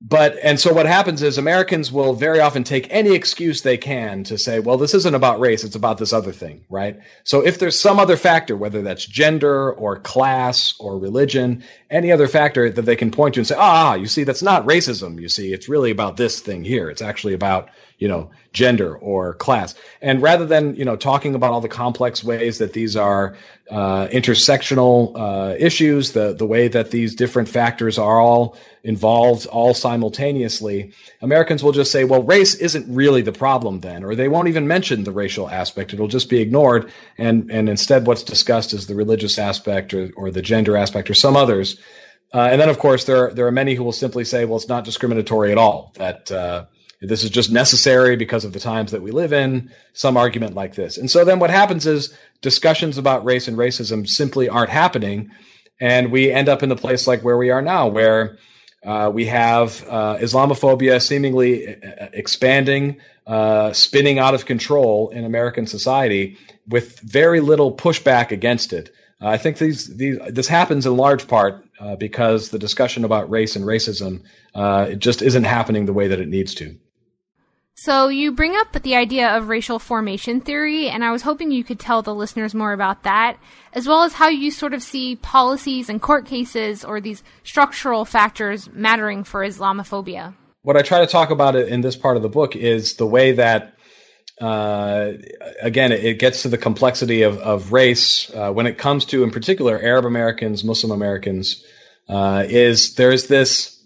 But 0.00 0.36
and 0.42 0.60
so 0.60 0.72
what 0.72 0.86
happens 0.86 1.22
is 1.22 1.38
Americans 1.38 1.90
will 1.90 2.12
very 2.12 2.40
often 2.40 2.62
take 2.64 2.88
any 2.90 3.14
excuse 3.14 3.62
they 3.62 3.78
can 3.78 4.24
to 4.24 4.36
say, 4.36 4.60
well, 4.60 4.76
this 4.76 4.92
isn't 4.92 5.14
about 5.14 5.40
race, 5.40 5.64
it's 5.64 5.76
about 5.76 5.98
this 5.98 6.12
other 6.12 6.32
thing, 6.32 6.64
right? 6.68 7.00
So 7.22 7.40
if 7.40 7.58
there's 7.58 7.78
some 7.78 7.98
other 7.98 8.16
factor, 8.16 8.56
whether 8.56 8.82
that's 8.82 9.06
gender 9.06 9.72
or 9.72 9.98
class 10.00 10.74
or 10.78 10.98
religion, 10.98 11.64
any 11.90 12.12
other 12.12 12.28
factor 12.28 12.68
that 12.68 12.82
they 12.82 12.96
can 12.96 13.12
point 13.12 13.34
to 13.34 13.40
and 13.40 13.46
say, 13.46 13.56
ah, 13.56 13.94
you 13.94 14.06
see, 14.06 14.24
that's 14.24 14.42
not 14.42 14.66
racism. 14.66 15.20
You 15.20 15.28
see, 15.28 15.52
it's 15.52 15.68
really 15.68 15.90
about 15.90 16.16
this 16.16 16.40
thing 16.40 16.64
here. 16.64 16.90
It's 16.90 17.02
actually 17.02 17.34
about 17.34 17.70
you 17.98 18.08
know 18.08 18.30
gender 18.52 18.96
or 18.96 19.34
class. 19.34 19.74
And 20.00 20.22
rather 20.22 20.46
than 20.46 20.74
you 20.76 20.84
know 20.84 20.96
talking 20.96 21.34
about 21.34 21.52
all 21.52 21.60
the 21.60 21.68
complex 21.68 22.22
ways 22.22 22.58
that 22.58 22.72
these 22.72 22.96
are 22.96 23.36
uh, 23.70 24.08
intersectional 24.08 25.12
uh, 25.16 25.56
issues 25.58 26.12
the 26.12 26.34
the 26.34 26.46
way 26.46 26.68
that 26.68 26.90
these 26.90 27.14
different 27.14 27.48
factors 27.48 27.98
are 27.98 28.20
all 28.20 28.56
involved 28.82 29.46
all 29.46 29.72
simultaneously 29.72 30.92
americans 31.22 31.64
will 31.64 31.72
just 31.72 31.90
say 31.90 32.04
well 32.04 32.22
race 32.22 32.54
isn't 32.56 32.94
really 32.94 33.22
the 33.22 33.32
problem 33.32 33.80
then 33.80 34.04
or 34.04 34.14
they 34.14 34.28
won't 34.28 34.48
even 34.48 34.68
mention 34.68 35.04
the 35.04 35.12
racial 35.12 35.48
aspect. 35.48 35.92
It'll 35.94 36.08
just 36.08 36.28
be 36.28 36.40
ignored. 36.40 36.92
And 37.18 37.50
and 37.50 37.68
instead 37.68 38.06
what's 38.06 38.22
discussed 38.22 38.72
is 38.72 38.86
the 38.86 38.94
religious 38.94 39.38
aspect 39.38 39.94
or, 39.94 40.10
or 40.16 40.30
the 40.30 40.42
gender 40.42 40.76
aspect 40.76 41.10
or 41.10 41.14
some 41.14 41.36
others. 41.36 41.78
Uh, 42.32 42.48
and 42.50 42.60
then, 42.60 42.68
of 42.68 42.80
course, 42.80 43.04
there 43.04 43.26
are, 43.28 43.32
there 43.32 43.46
are 43.46 43.52
many 43.52 43.74
who 43.74 43.84
will 43.84 43.92
simply 43.92 44.24
say, 44.24 44.44
"Well, 44.44 44.56
it's 44.56 44.68
not 44.68 44.84
discriminatory 44.84 45.52
at 45.52 45.58
all." 45.58 45.92
That 45.94 46.32
uh, 46.32 46.64
this 47.08 47.24
is 47.24 47.30
just 47.30 47.50
necessary 47.50 48.16
because 48.16 48.44
of 48.44 48.52
the 48.52 48.60
times 48.60 48.92
that 48.92 49.02
we 49.02 49.10
live 49.10 49.32
in, 49.32 49.70
some 49.92 50.16
argument 50.16 50.54
like 50.54 50.74
this. 50.74 50.98
And 50.98 51.10
so 51.10 51.24
then 51.24 51.38
what 51.38 51.50
happens 51.50 51.86
is 51.86 52.16
discussions 52.40 52.98
about 52.98 53.24
race 53.24 53.48
and 53.48 53.56
racism 53.56 54.08
simply 54.08 54.48
aren't 54.48 54.70
happening. 54.70 55.30
And 55.80 56.12
we 56.12 56.30
end 56.30 56.48
up 56.48 56.62
in 56.62 56.68
the 56.68 56.76
place 56.76 57.06
like 57.06 57.22
where 57.22 57.36
we 57.36 57.50
are 57.50 57.62
now, 57.62 57.88
where 57.88 58.38
uh, 58.84 59.10
we 59.12 59.26
have 59.26 59.84
uh, 59.88 60.16
Islamophobia 60.16 61.00
seemingly 61.00 61.74
uh, 61.74 62.08
expanding, 62.12 63.00
uh, 63.26 63.72
spinning 63.72 64.18
out 64.18 64.34
of 64.34 64.44
control 64.44 65.08
in 65.10 65.24
American 65.24 65.66
society 65.66 66.36
with 66.68 67.00
very 67.00 67.40
little 67.40 67.74
pushback 67.74 68.30
against 68.30 68.72
it. 68.72 68.90
Uh, 69.22 69.28
I 69.28 69.38
think 69.38 69.58
these, 69.58 69.96
these, 69.96 70.18
this 70.28 70.48
happens 70.48 70.86
in 70.86 70.96
large 70.96 71.26
part 71.26 71.64
uh, 71.80 71.96
because 71.96 72.50
the 72.50 72.58
discussion 72.58 73.04
about 73.04 73.30
race 73.30 73.56
and 73.56 73.64
racism 73.64 74.22
it 74.54 74.98
just 74.98 75.22
isn't 75.22 75.44
happening 75.44 75.86
the 75.86 75.92
way 75.92 76.08
that 76.08 76.20
it 76.20 76.28
needs 76.28 76.54
to. 76.56 76.76
So 77.76 78.06
you 78.06 78.30
bring 78.30 78.54
up 78.54 78.72
the 78.72 78.94
idea 78.94 79.36
of 79.36 79.48
racial 79.48 79.80
formation 79.80 80.40
theory, 80.40 80.88
and 80.88 81.04
I 81.04 81.10
was 81.10 81.22
hoping 81.22 81.50
you 81.50 81.64
could 81.64 81.80
tell 81.80 82.02
the 82.02 82.14
listeners 82.14 82.54
more 82.54 82.72
about 82.72 83.02
that, 83.02 83.36
as 83.72 83.88
well 83.88 84.04
as 84.04 84.12
how 84.12 84.28
you 84.28 84.52
sort 84.52 84.74
of 84.74 84.82
see 84.82 85.16
policies 85.16 85.88
and 85.88 86.00
court 86.00 86.24
cases 86.24 86.84
or 86.84 87.00
these 87.00 87.24
structural 87.42 88.04
factors 88.04 88.70
mattering 88.72 89.24
for 89.24 89.40
Islamophobia. 89.44 90.34
What 90.62 90.76
I 90.76 90.82
try 90.82 91.00
to 91.00 91.06
talk 91.08 91.30
about 91.30 91.56
in 91.56 91.80
this 91.80 91.96
part 91.96 92.16
of 92.16 92.22
the 92.22 92.28
book 92.28 92.54
is 92.54 92.94
the 92.94 93.06
way 93.06 93.32
that, 93.32 93.74
uh, 94.40 95.12
again, 95.60 95.90
it 95.90 96.20
gets 96.20 96.42
to 96.42 96.48
the 96.48 96.58
complexity 96.58 97.22
of, 97.22 97.38
of 97.38 97.72
race 97.72 98.30
uh, 98.32 98.52
when 98.52 98.68
it 98.68 98.78
comes 98.78 99.06
to, 99.06 99.24
in 99.24 99.32
particular, 99.32 99.82
Arab 99.82 100.04
Americans, 100.04 100.62
Muslim 100.62 100.92
Americans. 100.92 101.64
Uh, 102.08 102.44
is 102.46 102.94
there's 102.94 103.26
this 103.28 103.82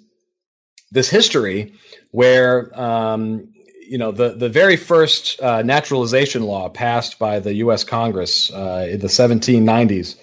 this 0.90 1.08
history 1.08 1.74
where 2.10 2.78
um, 2.78 3.52
you 3.88 3.98
know, 3.98 4.12
the, 4.12 4.30
the 4.30 4.48
very 4.48 4.76
first 4.76 5.40
uh, 5.40 5.62
naturalization 5.62 6.42
law 6.42 6.68
passed 6.68 7.18
by 7.18 7.40
the 7.40 7.54
U.S. 7.54 7.84
Congress 7.84 8.52
uh, 8.52 8.86
in 8.90 9.00
the 9.00 9.08
1790s, 9.08 10.16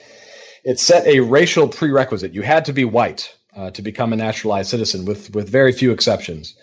it 0.64 0.80
set 0.80 1.08
a 1.08 1.20
racial 1.20 1.68
prerequisite. 1.68 2.34
You 2.34 2.42
had 2.42 2.66
to 2.66 2.74
be 2.74 2.86
white 2.86 3.36
uh, 3.56 3.72
to 3.72 3.82
become 3.82 4.14
a 4.14 4.16
naturalized 4.16 4.70
citizen, 4.70 5.06
with 5.06 5.34
with 5.34 5.50
very 5.50 5.72
few 5.72 5.92
exceptions. 5.92 6.56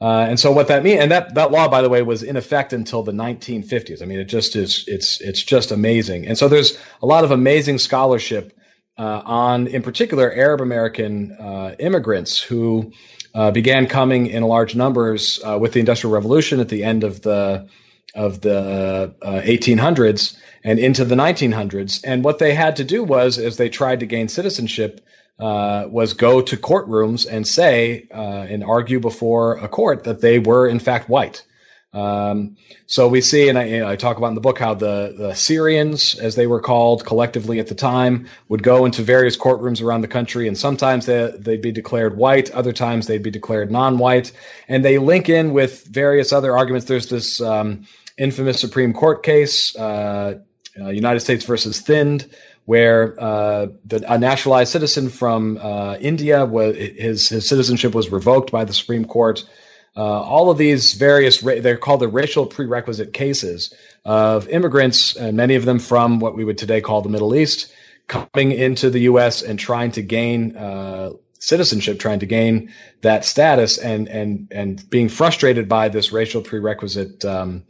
Uh, 0.00 0.26
and 0.28 0.40
so 0.40 0.50
what 0.50 0.68
that 0.68 0.82
means, 0.82 1.00
and 1.00 1.10
that, 1.12 1.34
that 1.34 1.50
law, 1.50 1.68
by 1.68 1.82
the 1.82 1.88
way, 1.90 2.00
was 2.00 2.22
in 2.22 2.36
effect 2.38 2.72
until 2.72 3.02
the 3.02 3.12
1950s. 3.12 4.00
I 4.00 4.06
mean, 4.06 4.18
it 4.18 4.24
just 4.24 4.56
is, 4.56 4.84
it's, 4.86 5.20
it's 5.20 5.42
just 5.42 5.72
amazing. 5.72 6.26
And 6.26 6.38
so 6.38 6.48
there's 6.48 6.78
a 7.02 7.06
lot 7.06 7.24
of 7.24 7.32
amazing 7.32 7.76
scholarship 7.76 8.56
uh, 8.96 9.22
on, 9.24 9.66
in 9.66 9.82
particular, 9.82 10.32
Arab 10.32 10.62
American 10.62 11.32
uh, 11.32 11.74
immigrants 11.78 12.40
who 12.40 12.92
uh, 13.34 13.50
began 13.50 13.86
coming 13.86 14.26
in 14.26 14.42
large 14.42 14.74
numbers 14.74 15.40
uh, 15.44 15.58
with 15.58 15.72
the 15.72 15.80
Industrial 15.80 16.12
Revolution 16.12 16.60
at 16.60 16.68
the 16.68 16.84
end 16.84 17.04
of 17.04 17.22
the 17.22 17.68
of 18.14 18.40
the 18.40 19.14
uh, 19.22 19.40
1800s 19.42 20.36
and 20.64 20.80
into 20.80 21.04
the 21.04 21.14
1900s. 21.14 22.00
And 22.04 22.24
what 22.24 22.40
they 22.40 22.54
had 22.54 22.76
to 22.76 22.84
do 22.84 23.04
was, 23.04 23.38
as 23.38 23.56
they 23.56 23.68
tried 23.68 24.00
to 24.00 24.06
gain 24.06 24.26
citizenship, 24.26 25.00
uh, 25.38 25.86
was 25.88 26.14
go 26.14 26.40
to 26.40 26.56
courtrooms 26.56 27.26
and 27.30 27.46
say 27.46 28.06
uh, 28.12 28.46
and 28.48 28.64
argue 28.64 29.00
before 29.00 29.56
a 29.58 29.68
court 29.68 30.04
that 30.04 30.20
they 30.20 30.38
were 30.38 30.66
in 30.66 30.78
fact 30.78 31.08
white. 31.08 31.44
Um, 31.92 32.56
so 32.86 33.08
we 33.08 33.20
see, 33.20 33.48
and 33.48 33.58
I, 33.58 33.64
you 33.64 33.78
know, 33.80 33.88
I, 33.88 33.96
talk 33.96 34.16
about 34.16 34.28
in 34.28 34.36
the 34.36 34.40
book 34.40 34.60
how 34.60 34.74
the, 34.74 35.12
the 35.16 35.34
Syrians, 35.34 36.14
as 36.14 36.36
they 36.36 36.46
were 36.46 36.60
called 36.60 37.04
collectively 37.04 37.58
at 37.58 37.66
the 37.66 37.74
time, 37.74 38.28
would 38.48 38.62
go 38.62 38.84
into 38.84 39.02
various 39.02 39.36
courtrooms 39.36 39.82
around 39.82 40.02
the 40.02 40.08
country, 40.08 40.46
and 40.46 40.56
sometimes 40.56 41.06
they, 41.06 41.34
they'd 41.36 41.62
be 41.62 41.72
declared 41.72 42.16
white, 42.16 42.50
other 42.52 42.72
times 42.72 43.08
they'd 43.08 43.24
be 43.24 43.30
declared 43.30 43.72
non-white, 43.72 44.30
and 44.68 44.84
they 44.84 44.98
link 44.98 45.28
in 45.28 45.52
with 45.52 45.84
various 45.84 46.32
other 46.32 46.56
arguments. 46.56 46.86
There's 46.86 47.08
this 47.08 47.40
um, 47.40 47.86
infamous 48.16 48.60
Supreme 48.60 48.92
Court 48.92 49.24
case, 49.24 49.74
uh, 49.74 50.38
uh, 50.80 50.88
United 50.90 51.20
States 51.20 51.44
versus 51.44 51.80
Thind, 51.80 52.30
where 52.66 53.20
uh, 53.20 53.66
the, 53.84 54.04
a 54.06 54.16
naturalized 54.16 54.70
citizen 54.70 55.08
from 55.08 55.58
uh, 55.58 55.96
India 55.96 56.44
was 56.44 56.76
his 56.76 57.28
his 57.28 57.48
citizenship 57.48 57.96
was 57.96 58.10
revoked 58.10 58.52
by 58.52 58.64
the 58.64 58.72
Supreme 58.72 59.06
Court. 59.06 59.44
Uh, 59.96 60.00
all 60.02 60.50
of 60.50 60.58
these 60.58 60.94
various, 60.94 61.42
ra- 61.42 61.60
they're 61.60 61.76
called 61.76 62.00
the 62.00 62.08
racial 62.08 62.46
prerequisite 62.46 63.12
cases 63.12 63.74
of 64.04 64.48
immigrants, 64.48 65.16
and 65.16 65.36
many 65.36 65.56
of 65.56 65.64
them 65.64 65.78
from 65.78 66.20
what 66.20 66.36
we 66.36 66.44
would 66.44 66.58
today 66.58 66.80
call 66.80 67.02
the 67.02 67.08
Middle 67.08 67.34
East, 67.34 67.72
coming 68.06 68.52
into 68.52 68.90
the 68.90 69.00
U.S. 69.00 69.42
and 69.42 69.58
trying 69.58 69.92
to 69.92 70.02
gain 70.02 70.56
uh, 70.56 71.10
citizenship, 71.38 71.98
trying 71.98 72.20
to 72.20 72.26
gain 72.26 72.72
that 73.02 73.24
status, 73.24 73.78
and 73.78 74.08
and 74.08 74.48
and 74.52 74.90
being 74.90 75.08
frustrated 75.08 75.68
by 75.68 75.88
this 75.88 76.12
racial 76.12 76.42
prerequisite 76.42 77.24
um, 77.24 77.64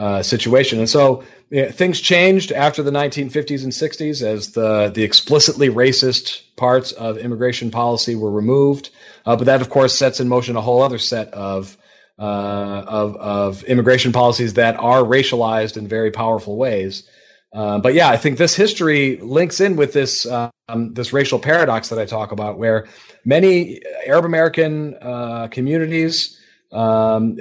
uh, 0.00 0.22
situation. 0.22 0.78
And 0.78 0.88
so 0.88 1.24
things 1.50 2.00
changed 2.00 2.52
after 2.52 2.82
the 2.82 2.90
1950s 2.90 3.64
and 3.64 3.72
60s 3.72 4.22
as 4.22 4.52
the 4.52 4.90
the 4.94 5.02
explicitly 5.02 5.68
racist 5.68 6.40
parts 6.56 6.92
of 6.92 7.18
immigration 7.18 7.70
policy 7.70 8.14
were 8.14 8.30
removed. 8.30 8.88
Uh, 9.26 9.36
but 9.36 9.44
that, 9.44 9.60
of 9.60 9.68
course, 9.68 9.98
sets 9.98 10.18
in 10.18 10.26
motion 10.26 10.56
a 10.56 10.62
whole 10.62 10.82
other 10.82 10.96
set 10.96 11.34
of 11.34 11.76
uh, 12.18 12.22
of, 12.22 13.16
of 13.16 13.62
immigration 13.64 14.12
policies 14.12 14.54
that 14.54 14.76
are 14.76 15.02
racialized 15.02 15.76
in 15.76 15.86
very 15.86 16.10
powerful 16.10 16.56
ways. 16.56 17.06
Uh, 17.52 17.78
but 17.78 17.92
yeah, 17.92 18.08
I 18.08 18.16
think 18.16 18.38
this 18.38 18.54
history 18.54 19.18
links 19.18 19.60
in 19.60 19.76
with 19.76 19.92
this 19.92 20.24
um, 20.24 20.94
this 20.94 21.12
racial 21.12 21.38
paradox 21.38 21.90
that 21.90 21.98
I 21.98 22.06
talk 22.06 22.32
about, 22.32 22.56
where 22.56 22.88
many 23.22 23.82
Arab 24.06 24.24
American 24.24 24.94
uh, 24.94 25.48
communities 25.48 26.40
um, 26.72 27.36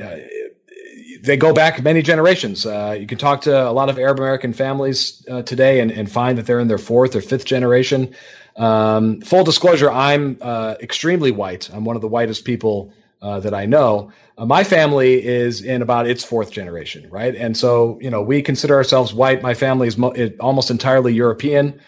they 1.22 1.38
go 1.38 1.54
back 1.54 1.82
many 1.84 2.02
generations. 2.02 2.66
Uh, 2.66 2.98
you 3.00 3.08
can 3.08 3.18
talk 3.18 3.42
to 3.42 3.70
a 3.70 3.72
lot 3.72 3.90
of 3.90 4.00
Arab 4.00 4.20
American 4.20 4.54
families 4.54 5.26
uh, 5.30 5.42
today 5.42 5.80
and, 5.80 5.92
and, 5.92 6.12
find 6.12 6.38
that 6.38 6.46
they're 6.46 6.60
in 6.60 6.68
their 6.68 6.78
fourth 6.78 7.16
or 7.16 7.22
fifth 7.22 7.46
generation. 7.46 8.16
Um, 8.56 9.22
full 9.22 9.44
disclosure, 9.44 9.92
I'm 9.92 10.38
uh, 10.42 10.76
extremely 10.82 11.32
white. 11.32 11.70
I'm 11.74 11.86
one 11.86 11.96
of 11.96 12.02
the 12.02 12.08
whitest 12.08 12.46
people 12.46 12.94
uh, 13.22 13.40
that 13.42 13.54
I 13.54 13.66
know. 13.66 14.12
Uh, 14.38 14.46
my 14.46 14.64
family 14.64 15.24
is 15.24 15.62
in 15.62 15.82
about 15.82 16.08
its 16.08 16.24
fourth 16.24 16.52
generation, 16.52 17.10
right? 17.10 17.36
And 17.36 17.56
so, 17.56 18.00
you 18.02 18.10
know, 18.10 18.22
we 18.22 18.42
consider 18.42 18.76
ourselves 18.76 19.14
white. 19.14 19.42
My 19.42 19.54
family 19.54 19.88
is 19.88 19.98
mo- 19.98 20.16
almost 20.40 20.72
entirely 20.72 21.14
European. 21.14 21.82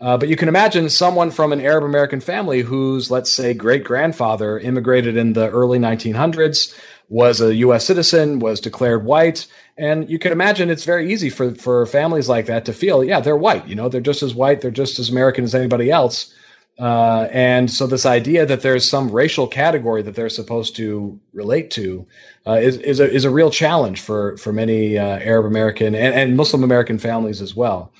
Uh, 0.00 0.16
but 0.16 0.28
you 0.28 0.36
can 0.36 0.48
imagine 0.48 0.88
someone 0.88 1.30
from 1.30 1.52
an 1.52 1.60
Arab 1.60 1.82
American 1.82 2.20
family 2.20 2.62
whose, 2.62 3.10
let's 3.10 3.32
say, 3.32 3.52
great 3.52 3.82
grandfather 3.82 4.58
immigrated 4.58 5.16
in 5.16 5.32
the 5.32 5.50
early 5.50 5.78
1900s, 5.78 6.72
was 7.08 7.40
a 7.40 7.54
U.S. 7.56 7.86
citizen, 7.86 8.38
was 8.38 8.60
declared 8.60 9.04
white, 9.04 9.46
and 9.76 10.10
you 10.10 10.18
can 10.18 10.32
imagine 10.32 10.70
it's 10.70 10.84
very 10.84 11.12
easy 11.12 11.30
for 11.30 11.54
for 11.54 11.86
families 11.86 12.28
like 12.28 12.46
that 12.46 12.66
to 12.66 12.72
feel, 12.72 13.02
yeah, 13.02 13.20
they're 13.20 13.36
white. 13.36 13.66
You 13.66 13.74
know, 13.74 13.88
they're 13.88 14.00
just 14.00 14.22
as 14.22 14.34
white, 14.34 14.60
they're 14.60 14.70
just 14.70 14.98
as 14.98 15.08
American 15.08 15.44
as 15.44 15.54
anybody 15.54 15.90
else. 15.90 16.34
Uh, 16.78 17.28
and 17.32 17.68
so 17.68 17.88
this 17.88 18.06
idea 18.06 18.46
that 18.46 18.60
there's 18.60 18.88
some 18.88 19.10
racial 19.10 19.48
category 19.48 20.02
that 20.02 20.14
they're 20.14 20.28
supposed 20.28 20.76
to 20.76 21.18
relate 21.32 21.72
to 21.72 22.06
uh, 22.46 22.52
is 22.52 22.76
is 22.76 23.00
a 23.00 23.10
is 23.10 23.24
a 23.24 23.30
real 23.30 23.50
challenge 23.50 24.00
for 24.00 24.36
for 24.36 24.52
many 24.52 24.96
uh, 24.96 25.02
Arab 25.04 25.46
American 25.46 25.94
and, 25.94 26.14
and 26.14 26.36
Muslim 26.36 26.62
American 26.62 26.98
families 26.98 27.42
as 27.42 27.54
well. 27.54 27.92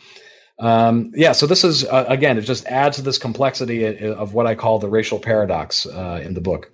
Um, 0.60 1.12
yeah, 1.14 1.32
so 1.32 1.46
this 1.46 1.64
is 1.64 1.84
uh, 1.84 2.04
again, 2.08 2.38
it 2.38 2.42
just 2.42 2.66
adds 2.66 2.96
to 2.96 3.02
this 3.02 3.18
complexity 3.18 4.06
of 4.06 4.34
what 4.34 4.46
I 4.46 4.54
call 4.54 4.78
the 4.78 4.88
racial 4.88 5.18
paradox 5.18 5.86
uh, 5.86 6.20
in 6.22 6.34
the 6.34 6.40
book. 6.40 6.70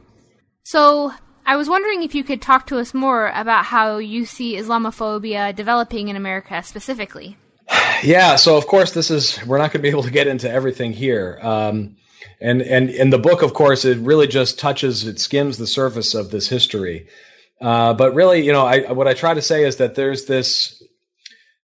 So 0.65 1.13
I 1.47 1.57
was 1.57 1.69
wondering 1.69 2.03
if 2.03 2.15
you 2.15 2.25
could 2.25 2.41
talk 2.41 2.67
to 2.69 2.79
us 2.79 2.95
more 2.95 3.29
about 3.29 3.65
how 3.65 3.99
you 3.99 4.25
see 4.25 4.57
Islamophobia 4.57 5.55
developing 5.55 6.09
in 6.09 6.17
America 6.17 6.63
specifically. 6.63 7.37
Yeah, 8.03 8.37
so 8.37 8.57
of 8.57 8.67
course 8.67 8.93
this 8.93 9.11
is 9.11 9.45
we're 9.47 9.59
not 9.59 9.73
going 9.73 9.81
to 9.81 9.83
be 9.83 9.89
able 9.97 10.03
to 10.05 10.11
get 10.11 10.27
into 10.27 10.51
everything 10.51 10.93
here. 10.93 11.39
Um, 11.43 11.97
and 12.41 12.63
and 12.63 12.91
in 12.91 13.11
the 13.11 13.19
book, 13.19 13.43
of 13.43 13.55
course, 13.55 13.85
it 13.85 13.99
really 13.99 14.27
just 14.27 14.59
touches, 14.59 15.07
it 15.07 15.21
skims 15.21 15.59
the 15.59 15.67
surface 15.67 16.15
of 16.15 16.31
this 16.31 16.49
history. 16.49 17.09
Uh, 17.61 17.95
but 17.95 18.15
really, 18.15 18.45
you 18.45 18.53
know, 18.53 18.67
I, 18.67 18.93
what 18.93 19.09
I 19.09 19.15
try 19.15 19.35
to 19.35 19.43
say 19.43 19.65
is 19.65 19.77
that 19.77 19.95
there's 19.95 20.27
this, 20.27 20.83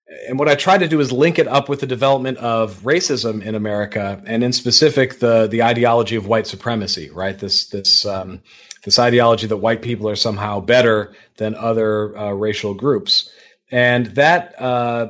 and 0.07 0.37
what 0.37 0.47
I 0.47 0.55
try 0.55 0.77
to 0.77 0.87
do 0.87 0.99
is 0.99 1.11
link 1.11 1.39
it 1.39 1.47
up 1.47 1.67
with 1.67 1.79
the 1.79 1.87
development 1.87 2.37
of 2.37 2.81
racism 2.81 3.43
in 3.43 3.55
America, 3.55 4.21
and 4.25 4.43
in 4.43 4.53
specific, 4.53 5.19
the 5.19 5.47
the 5.47 5.63
ideology 5.63 6.15
of 6.15 6.27
white 6.27 6.47
supremacy. 6.47 7.09
Right, 7.09 7.37
this 7.37 7.67
this 7.67 8.05
um, 8.05 8.41
this 8.83 8.99
ideology 8.99 9.47
that 9.47 9.57
white 9.57 9.81
people 9.81 10.09
are 10.09 10.15
somehow 10.15 10.59
better 10.59 11.13
than 11.37 11.55
other 11.55 12.17
uh, 12.17 12.31
racial 12.31 12.75
groups, 12.75 13.31
and 13.71 14.07
that 14.15 14.61
uh, 14.61 15.07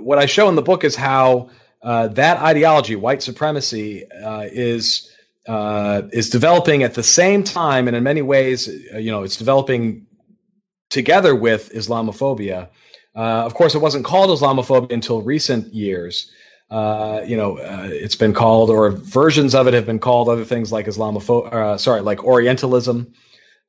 what 0.00 0.18
I 0.18 0.26
show 0.26 0.48
in 0.48 0.56
the 0.56 0.62
book 0.62 0.84
is 0.84 0.96
how 0.96 1.50
uh, 1.82 2.08
that 2.08 2.38
ideology, 2.38 2.96
white 2.96 3.22
supremacy, 3.22 4.04
uh, 4.10 4.48
is 4.50 5.10
uh, 5.46 6.02
is 6.12 6.30
developing 6.30 6.82
at 6.82 6.94
the 6.94 7.04
same 7.04 7.44
time, 7.44 7.86
and 7.86 7.96
in 7.96 8.02
many 8.02 8.22
ways, 8.22 8.68
uh, 8.68 8.98
you 8.98 9.12
know, 9.12 9.22
it's 9.22 9.36
developing 9.36 10.06
together 10.90 11.34
with 11.34 11.72
Islamophobia. 11.72 12.68
Uh, 13.18 13.44
of 13.46 13.54
course, 13.54 13.74
it 13.74 13.78
wasn't 13.78 14.04
called 14.04 14.30
Islamophobia 14.30 14.92
until 14.92 15.20
recent 15.22 15.74
years. 15.74 16.30
Uh, 16.70 17.22
you 17.26 17.36
know, 17.36 17.58
it's 17.58 18.14
been 18.14 18.32
called, 18.32 18.70
or 18.70 18.90
versions 18.90 19.54
of 19.56 19.66
it 19.66 19.74
have 19.74 19.86
been 19.86 19.98
called 19.98 20.28
other 20.28 20.44
things 20.44 20.70
like 20.70 20.86
Islamophobia. 20.86 21.80
sorry, 21.80 22.02
like 22.02 22.22
Orientalism. 22.22 23.12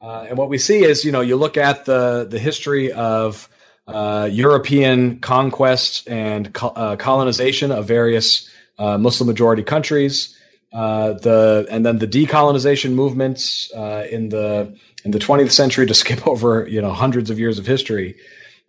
and 0.01 0.38
what 0.38 0.50
we 0.50 0.60
see 0.60 0.84
is, 0.84 1.03
you 1.03 1.12
know, 1.12 1.22
you 1.22 1.36
look 1.36 1.58
at 1.58 1.86
the 1.86 2.27
the 2.29 2.38
history 2.38 2.91
of 2.91 3.50
uh, 3.89 4.29
European 4.32 5.20
conquest 5.20 6.08
and 6.08 6.53
co- 6.53 6.68
uh, 6.68 6.96
colonization 6.96 7.72
of 7.72 7.88
various 7.88 8.50
uh, 8.77 8.98
Muslim 8.98 9.27
majority 9.27 9.63
countries. 9.63 10.36
Uh, 10.72 11.13
the 11.13 11.68
and 11.72 11.84
then 11.84 11.98
the 11.98 12.08
decolonization 12.08 12.94
movements 12.94 13.74
uh, 13.74 14.06
in 14.10 14.29
the 14.29 14.77
in 15.03 15.10
the 15.10 15.18
20th 15.18 15.51
century 15.51 15.88
to 15.88 15.94
skip 16.03 16.27
over 16.27 16.68
you 16.68 16.82
know 16.82 16.91
hundreds 16.91 17.32
of 17.32 17.39
years 17.39 17.58
of 17.58 17.65
history. 17.65 18.15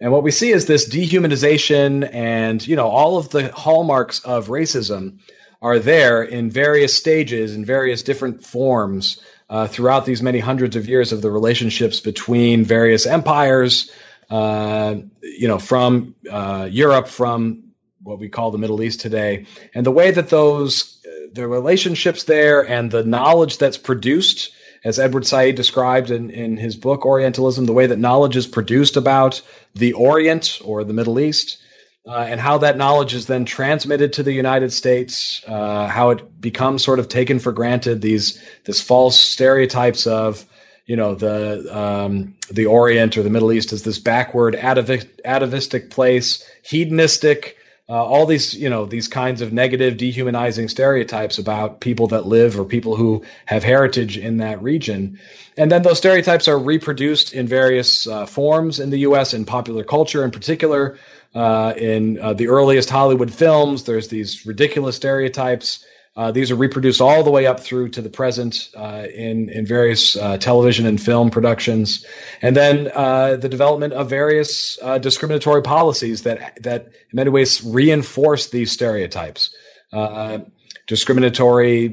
And 0.00 0.12
what 0.12 0.22
we 0.22 0.30
see 0.30 0.50
is 0.50 0.64
this 0.64 0.88
dehumanization 0.88 2.08
and 2.12 2.66
you 2.66 2.76
know 2.76 2.88
all 2.88 3.18
of 3.18 3.28
the 3.28 3.50
hallmarks 3.52 4.20
of 4.20 4.48
racism 4.48 5.18
are 5.60 5.78
there 5.78 6.22
in 6.22 6.50
various 6.50 6.94
stages 6.94 7.54
in 7.54 7.64
various 7.64 8.02
different 8.02 8.44
forms 8.44 9.20
uh, 9.50 9.66
throughout 9.66 10.06
these 10.06 10.22
many 10.22 10.38
hundreds 10.38 10.76
of 10.76 10.88
years 10.88 11.12
of 11.12 11.20
the 11.20 11.30
relationships 11.30 12.00
between 12.00 12.64
various 12.64 13.04
empires, 13.04 13.90
uh, 14.30 14.94
you 15.22 15.48
know, 15.48 15.58
from 15.58 16.14
uh, 16.30 16.68
Europe, 16.70 17.08
from 17.08 17.64
what 18.02 18.18
we 18.18 18.28
call 18.28 18.52
the 18.52 18.58
Middle 18.58 18.82
East 18.82 19.00
today, 19.00 19.46
and 19.74 19.84
the 19.84 19.90
way 19.90 20.10
that 20.12 20.30
those 20.30 20.96
the 21.32 21.46
relationships 21.46 22.24
there 22.24 22.66
and 22.66 22.90
the 22.90 23.04
knowledge 23.04 23.58
that's 23.58 23.76
produced, 23.76 24.52
as 24.84 24.98
Edward 24.98 25.26
Said 25.26 25.54
described 25.54 26.10
in, 26.10 26.30
in 26.30 26.56
his 26.56 26.76
book 26.76 27.04
Orientalism, 27.04 27.66
the 27.66 27.72
way 27.72 27.86
that 27.86 27.98
knowledge 27.98 28.36
is 28.36 28.46
produced 28.46 28.96
about 28.96 29.42
the 29.74 29.92
Orient 29.92 30.60
or 30.64 30.84
the 30.84 30.94
Middle 30.94 31.20
East. 31.20 31.58
Uh, 32.06 32.26
and 32.28 32.40
how 32.40 32.58
that 32.58 32.78
knowledge 32.78 33.12
is 33.12 33.26
then 33.26 33.44
transmitted 33.44 34.14
to 34.14 34.22
the 34.22 34.32
United 34.32 34.72
States, 34.72 35.42
uh, 35.46 35.86
how 35.86 36.10
it 36.10 36.40
becomes 36.40 36.82
sort 36.82 36.98
of 36.98 37.08
taken 37.08 37.38
for 37.38 37.52
granted 37.52 38.00
these 38.00 38.42
this 38.64 38.80
false 38.80 39.20
stereotypes 39.20 40.06
of 40.06 40.46
you 40.86 40.96
know 40.96 41.14
the 41.14 41.78
um, 41.78 42.34
the 42.50 42.66
Orient 42.66 43.18
or 43.18 43.22
the 43.22 43.28
Middle 43.28 43.52
East 43.52 43.74
is 43.74 43.82
this 43.82 43.98
backward 43.98 44.56
atavistic 44.56 45.90
place, 45.90 46.42
hedonistic. 46.62 47.58
Uh, 47.90 48.04
all 48.04 48.24
these 48.24 48.54
you 48.54 48.70
know 48.70 48.86
these 48.86 49.08
kinds 49.08 49.42
of 49.42 49.52
negative, 49.52 49.96
dehumanizing 49.96 50.68
stereotypes 50.68 51.38
about 51.38 51.80
people 51.80 52.06
that 52.06 52.24
live 52.24 52.58
or 52.58 52.64
people 52.64 52.94
who 52.94 53.24
have 53.46 53.64
heritage 53.64 54.16
in 54.16 54.36
that 54.36 54.62
region, 54.62 55.18
and 55.56 55.72
then 55.72 55.82
those 55.82 55.98
stereotypes 55.98 56.46
are 56.46 56.56
reproduced 56.56 57.32
in 57.32 57.48
various 57.48 58.06
uh, 58.06 58.26
forms 58.26 58.78
in 58.78 58.90
the 58.90 58.98
U.S. 58.98 59.34
in 59.34 59.44
popular 59.44 59.82
culture, 59.82 60.24
in 60.24 60.30
particular. 60.30 60.98
Uh, 61.32 61.72
in 61.76 62.18
uh, 62.18 62.32
the 62.32 62.48
earliest 62.48 62.90
Hollywood 62.90 63.32
films, 63.32 63.84
there's 63.84 64.08
these 64.08 64.46
ridiculous 64.46 64.96
stereotypes 64.96 65.84
uh, 66.20 66.30
these 66.30 66.50
are 66.50 66.54
reproduced 66.54 67.00
all 67.00 67.22
the 67.22 67.30
way 67.30 67.46
up 67.46 67.60
through 67.60 67.88
to 67.88 68.02
the 68.02 68.10
present 68.10 68.68
uh, 68.76 69.06
in 69.14 69.48
in 69.48 69.64
various 69.64 70.16
uh, 70.16 70.36
television 70.36 70.84
and 70.84 71.00
film 71.00 71.30
productions, 71.30 72.04
and 72.42 72.54
then 72.54 72.90
uh, 72.94 73.36
the 73.36 73.48
development 73.48 73.94
of 73.94 74.10
various 74.10 74.78
uh, 74.82 74.98
discriminatory 74.98 75.62
policies 75.62 76.24
that 76.24 76.62
that 76.62 76.88
in 76.88 77.14
many 77.14 77.30
ways 77.30 77.64
reinforce 77.64 78.50
these 78.50 78.70
stereotypes. 78.70 79.54
Uh, 79.94 80.40
discriminatory 80.86 81.88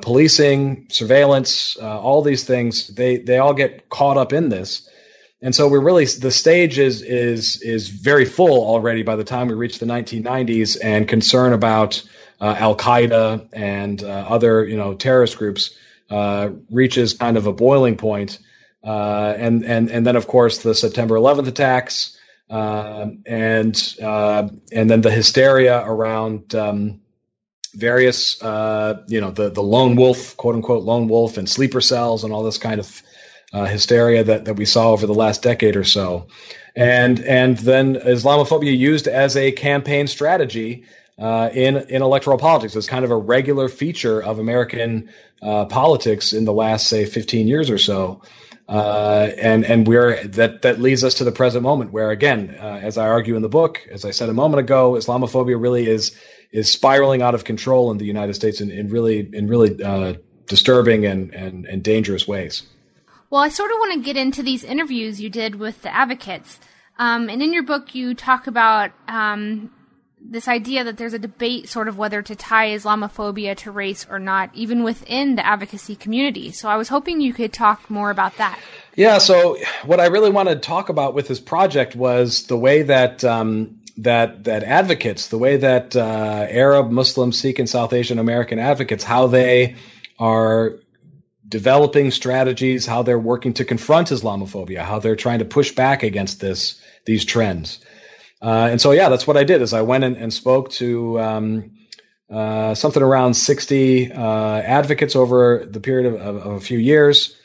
policing, 0.00 0.86
surveillance, 0.88 1.76
all 1.76 2.22
these 2.22 2.44
things 2.44 2.88
they 2.88 3.18
they 3.18 3.36
all 3.36 3.52
get 3.52 3.90
caught 3.90 4.16
up 4.16 4.32
in 4.32 4.48
this. 4.48 4.88
And 5.42 5.54
so 5.54 5.68
we're 5.68 5.84
really 5.84 6.06
the 6.06 6.30
stage 6.30 6.78
is 6.78 7.02
is 7.02 7.60
is 7.60 7.88
very 7.90 8.24
full 8.24 8.64
already 8.64 9.02
by 9.02 9.16
the 9.16 9.24
time 9.24 9.48
we 9.48 9.54
reach 9.54 9.78
the 9.78 9.86
1990s, 9.86 10.78
and 10.82 11.06
concern 11.06 11.52
about 11.52 12.02
Al 12.40 12.76
Qaeda 12.76 13.48
and 13.52 14.02
uh, 14.02 14.06
other 14.06 14.64
you 14.64 14.76
know 14.76 14.94
terrorist 14.94 15.36
groups 15.36 15.76
uh, 16.10 16.50
reaches 16.70 17.14
kind 17.14 17.36
of 17.36 17.46
a 17.46 17.52
boiling 17.52 17.96
point. 17.96 18.38
Uh, 18.82 19.34
and 19.36 19.64
and 19.64 19.90
and 19.90 20.06
then 20.06 20.16
of 20.16 20.26
course 20.26 20.58
the 20.62 20.74
September 20.74 21.14
11th 21.16 21.46
attacks 21.48 22.18
uh, 22.48 23.08
and 23.26 23.94
uh, 24.02 24.48
and 24.72 24.90
then 24.90 25.02
the 25.02 25.10
hysteria 25.10 25.82
around 25.84 26.54
um, 26.54 27.00
various 27.74 28.40
you 28.42 29.20
know 29.20 29.30
the 29.30 29.50
the 29.52 29.62
lone 29.62 29.96
wolf 29.96 30.34
quote 30.38 30.54
unquote 30.54 30.82
lone 30.82 31.08
wolf 31.08 31.36
and 31.36 31.46
sleeper 31.46 31.82
cells 31.82 32.24
and 32.24 32.32
all 32.32 32.42
this 32.42 32.56
kind 32.56 32.80
of 32.80 33.02
hysteria 33.68 34.24
that, 34.24 34.46
that 34.46 34.54
we 34.54 34.64
saw 34.64 34.92
over 34.92 35.06
the 35.06 35.14
last 35.14 35.42
decade 35.42 35.76
or 35.76 35.84
so 35.84 36.26
and 36.74 37.20
and 37.20 37.58
then 37.58 37.96
Islamophobia 37.96 38.76
used 38.76 39.08
as 39.08 39.36
a 39.36 39.52
campaign 39.52 40.06
strategy 40.06 40.84
uh, 41.20 41.50
in 41.52 41.76
in 41.76 42.02
electoral 42.02 42.38
politics. 42.38 42.74
It's 42.74 42.88
kind 42.88 43.04
of 43.04 43.10
a 43.10 43.16
regular 43.16 43.68
feature 43.68 44.22
of 44.22 44.38
American 44.38 45.10
uh, 45.42 45.66
politics 45.66 46.32
in 46.32 46.46
the 46.46 46.52
last, 46.52 46.86
say, 46.86 47.04
15 47.04 47.46
years 47.46 47.70
or 47.70 47.78
so. 47.78 48.22
Uh, 48.66 49.30
and 49.36 49.64
and 49.64 49.86
we're 49.86 50.24
that 50.28 50.62
that 50.62 50.80
leads 50.80 51.04
us 51.04 51.14
to 51.14 51.24
the 51.24 51.32
present 51.32 51.62
moment, 51.62 51.92
where 51.92 52.10
again, 52.10 52.56
uh, 52.58 52.80
as 52.82 52.96
I 52.96 53.08
argue 53.08 53.36
in 53.36 53.42
the 53.42 53.48
book, 53.48 53.86
as 53.90 54.04
I 54.04 54.12
said 54.12 54.28
a 54.28 54.32
moment 54.32 54.60
ago, 54.60 54.92
Islamophobia 54.92 55.60
really 55.60 55.86
is 55.86 56.16
is 56.52 56.70
spiraling 56.70 57.20
out 57.20 57.34
of 57.34 57.44
control 57.44 57.90
in 57.90 57.98
the 57.98 58.06
United 58.06 58.34
States 58.34 58.60
in, 58.60 58.70
in 58.70 58.88
really 58.88 59.28
in 59.32 59.48
really 59.48 59.82
uh, 59.82 60.14
disturbing 60.46 61.04
and, 61.04 61.34
and 61.34 61.66
and 61.66 61.82
dangerous 61.82 62.28
ways. 62.28 62.62
Well, 63.28 63.42
I 63.42 63.48
sort 63.48 63.72
of 63.72 63.78
want 63.78 63.94
to 63.94 64.00
get 64.00 64.16
into 64.16 64.42
these 64.42 64.64
interviews 64.64 65.20
you 65.20 65.30
did 65.30 65.56
with 65.56 65.82
the 65.82 65.94
advocates. 65.94 66.60
Um, 66.98 67.28
and 67.28 67.42
in 67.42 67.52
your 67.52 67.62
book, 67.62 67.94
you 67.94 68.14
talk 68.14 68.46
about 68.46 68.90
um, 69.08 69.70
this 70.22 70.48
idea 70.48 70.84
that 70.84 70.96
there's 70.96 71.14
a 71.14 71.18
debate 71.18 71.68
sort 71.68 71.88
of 71.88 71.98
whether 71.98 72.22
to 72.22 72.36
tie 72.36 72.68
Islamophobia 72.68 73.56
to 73.58 73.70
race 73.70 74.06
or 74.08 74.18
not, 74.18 74.50
even 74.54 74.82
within 74.82 75.36
the 75.36 75.46
advocacy 75.46 75.96
community. 75.96 76.52
So 76.52 76.68
I 76.68 76.76
was 76.76 76.88
hoping 76.88 77.20
you 77.20 77.32
could 77.32 77.52
talk 77.52 77.90
more 77.90 78.10
about 78.10 78.36
that. 78.36 78.58
Yeah, 78.96 79.18
so 79.18 79.56
what 79.84 80.00
I 80.00 80.06
really 80.06 80.30
wanted 80.30 80.56
to 80.56 80.60
talk 80.60 80.88
about 80.88 81.14
with 81.14 81.28
this 81.28 81.40
project 81.40 81.96
was 81.96 82.46
the 82.46 82.56
way 82.56 82.82
that 82.82 83.24
um, 83.24 83.80
that 83.98 84.44
that 84.44 84.62
advocates, 84.62 85.28
the 85.28 85.38
way 85.38 85.56
that 85.56 85.96
uh, 85.96 86.46
Arab, 86.48 86.90
Muslim, 86.90 87.32
Sikh, 87.32 87.58
and 87.58 87.68
South 87.68 87.92
Asian 87.92 88.18
American 88.18 88.58
advocates, 88.58 89.04
how 89.04 89.26
they 89.26 89.76
are 90.18 90.76
developing 91.48 92.10
strategies, 92.10 92.86
how 92.86 93.02
they're 93.02 93.18
working 93.18 93.54
to 93.54 93.64
confront 93.64 94.08
Islamophobia, 94.08 94.78
how 94.78 94.98
they're 94.98 95.16
trying 95.16 95.40
to 95.40 95.44
push 95.44 95.72
back 95.72 96.02
against 96.02 96.40
this 96.40 96.80
these 97.04 97.24
trends. 97.24 97.80
Uh, 98.42 98.68
and 98.70 98.80
so, 98.80 98.92
yeah, 98.92 99.08
that's 99.08 99.26
what 99.26 99.36
I 99.36 99.44
did. 99.44 99.62
Is 99.62 99.72
I 99.72 99.82
went 99.82 100.04
and, 100.04 100.32
spoke 100.32 100.70
to 100.72 101.20
um, 101.20 101.72
uh, 102.30 102.74
something 102.74 103.02
around 103.02 103.34
60 103.34 104.12
uh, 104.12 104.16
advocates 104.60 105.14
over 105.14 105.66
the 105.68 105.80
period 105.80 106.14
of, 106.14 106.20
of, 106.20 106.36
of 106.36 106.52
a 106.52 106.60
few 106.60 106.78
years, 106.78 107.36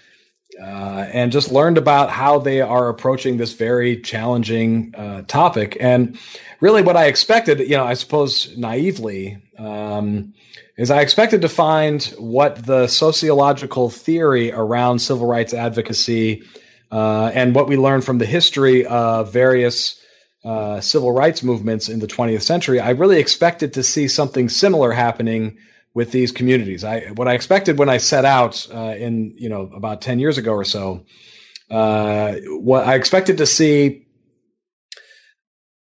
uh, 0.62 0.66
and 1.12 1.32
just 1.32 1.52
learned 1.52 1.78
about 1.78 2.10
how 2.10 2.40
they 2.40 2.62
are 2.62 2.88
approaching 2.88 3.36
this 3.36 3.54
very 3.54 4.00
challenging 4.02 4.94
uh, 4.96 5.24
topic. 5.24 5.76
And 5.80 6.18
really, 6.62 6.82
what 6.82 6.96
I 6.96 7.08
expected, 7.08 7.60
you 7.60 7.76
know, 7.76 7.84
I 7.84 7.96
suppose 7.96 8.56
naively, 8.56 9.42
um, 9.58 10.34
is 10.78 10.92
I 10.92 11.02
expected 11.02 11.42
to 11.42 11.50
find 11.50 12.04
what 12.18 12.64
the 12.66 12.88
sociological 12.88 13.90
theory 13.90 14.52
around 14.52 15.00
civil 15.00 15.28
rights 15.28 15.54
advocacy 15.54 16.44
uh, 16.92 17.32
and 17.34 17.56
what 17.56 17.68
we 17.68 17.76
learned 17.76 18.06
from 18.06 18.18
the 18.18 18.26
history 18.26 18.86
of 18.86 19.34
various 19.34 20.00
uh, 20.46 20.80
civil 20.80 21.12
rights 21.12 21.42
movements 21.42 21.90
in 21.90 22.00
the 22.00 22.08
20th 22.08 22.44
century, 22.44 22.80
I 22.80 22.92
really 22.92 23.20
expected 23.20 23.74
to 23.74 23.84
see 23.84 24.08
something 24.08 24.48
similar 24.48 24.92
happening 24.92 25.58
with 25.96 26.12
these 26.12 26.32
communities. 26.32 26.84
I 26.84 27.08
what 27.16 27.28
I 27.28 27.34
expected 27.34 27.80
when 27.80 27.90
I 27.90 27.98
set 27.98 28.26
out 28.26 28.68
uh, 28.72 28.96
in 28.98 29.34
you 29.38 29.50
know 29.50 29.62
about 29.74 30.02
10 30.02 30.20
years 30.20 30.38
ago 30.38 30.52
or 30.52 30.66
so, 30.66 31.06
uh, 31.72 32.36
what 32.48 32.86
I 32.86 32.96
expected 32.96 33.38
to 33.38 33.46
see 33.48 34.06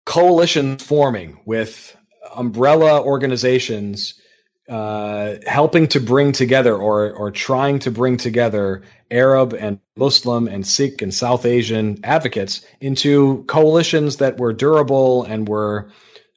coalitions 0.05 0.83
forming 0.83 1.39
with 1.45 1.95
umbrella 2.35 3.01
organizations 3.01 4.19
uh, 4.69 5.38
helping 5.47 5.88
to 5.88 5.99
bring 5.99 6.32
together 6.32 6.75
or 6.75 7.12
or 7.12 7.32
trying 7.32 7.79
to 7.79 7.91
bring 7.91 8.17
together 8.17 8.84
Arab 9.10 9.53
and 9.53 9.79
Muslim 9.95 10.47
and 10.47 10.65
Sikh 10.65 11.01
and 11.01 11.13
South 11.13 11.45
Asian 11.45 11.99
advocates 12.03 12.63
into 12.79 13.43
coalitions 13.47 14.17
that 14.17 14.38
were 14.38 14.53
durable 14.53 15.23
and 15.23 15.47
were 15.47 15.89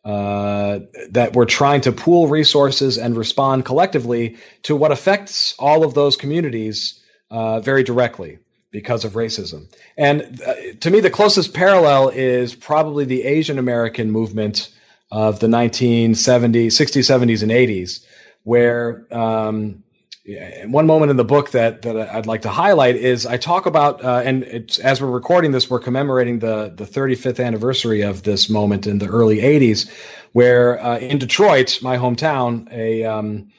uh, 0.05 0.81
that 1.11 1.37
were 1.37 1.47
trying 1.47 1.83
to 1.83 1.92
pool 1.92 2.27
resources 2.27 2.99
and 2.99 3.16
respond 3.16 3.64
collectively 3.64 4.38
to 4.62 4.75
what 4.75 4.92
affects 4.92 5.55
all 5.59 5.85
of 5.85 5.95
those 5.95 6.16
communities 6.16 7.01
uh, 7.31 7.61
very 7.61 7.83
directly 7.83 8.38
because 8.71 9.05
of 9.05 9.12
racism. 9.12 9.66
And 9.97 10.40
uh, 10.40 10.55
to 10.81 10.90
me, 10.90 11.01
the 11.01 11.11
closest 11.11 11.53
parallel 11.55 12.09
is 12.09 12.55
probably 12.55 13.05
the 13.05 13.25
Asian 13.25 13.59
American 13.59 14.11
movement 14.11 14.71
of 15.11 15.38
the 15.38 15.47
1970s, 15.47 16.68
60s, 16.68 17.05
70s, 17.05 17.42
and 17.42 17.53
80s, 17.53 18.05
where 18.44 19.07
um, 19.11 19.83
one 20.66 20.87
moment 20.87 21.11
in 21.11 21.16
the 21.16 21.24
book 21.24 21.50
that, 21.50 21.83
that 21.83 21.96
I'd 21.96 22.26
like 22.26 22.42
to 22.42 22.48
highlight 22.48 22.94
is 22.94 23.26
I 23.26 23.38
talk 23.38 23.66
about, 23.66 24.05
uh, 24.05 24.22
and 24.24 24.44
as 24.83 25.00
we're 25.00 25.11
recording 25.11 25.50
this, 25.50 25.68
we're 25.68 25.81
commemorating 25.81 26.38
the, 26.38 26.72
the 26.74 26.85
35th 26.85 27.44
anniversary 27.44 28.02
of 28.02 28.22
this 28.22 28.48
moment 28.48 28.87
in 28.87 28.98
the 28.98 29.09
early 29.09 29.38
80s, 29.38 29.90
where 30.33 30.81
uh, 30.81 30.98
in 30.98 31.18
Detroit, 31.18 31.81
my 31.83 31.96
hometown, 31.96 32.72
a 32.72 33.05
um, 33.05 33.50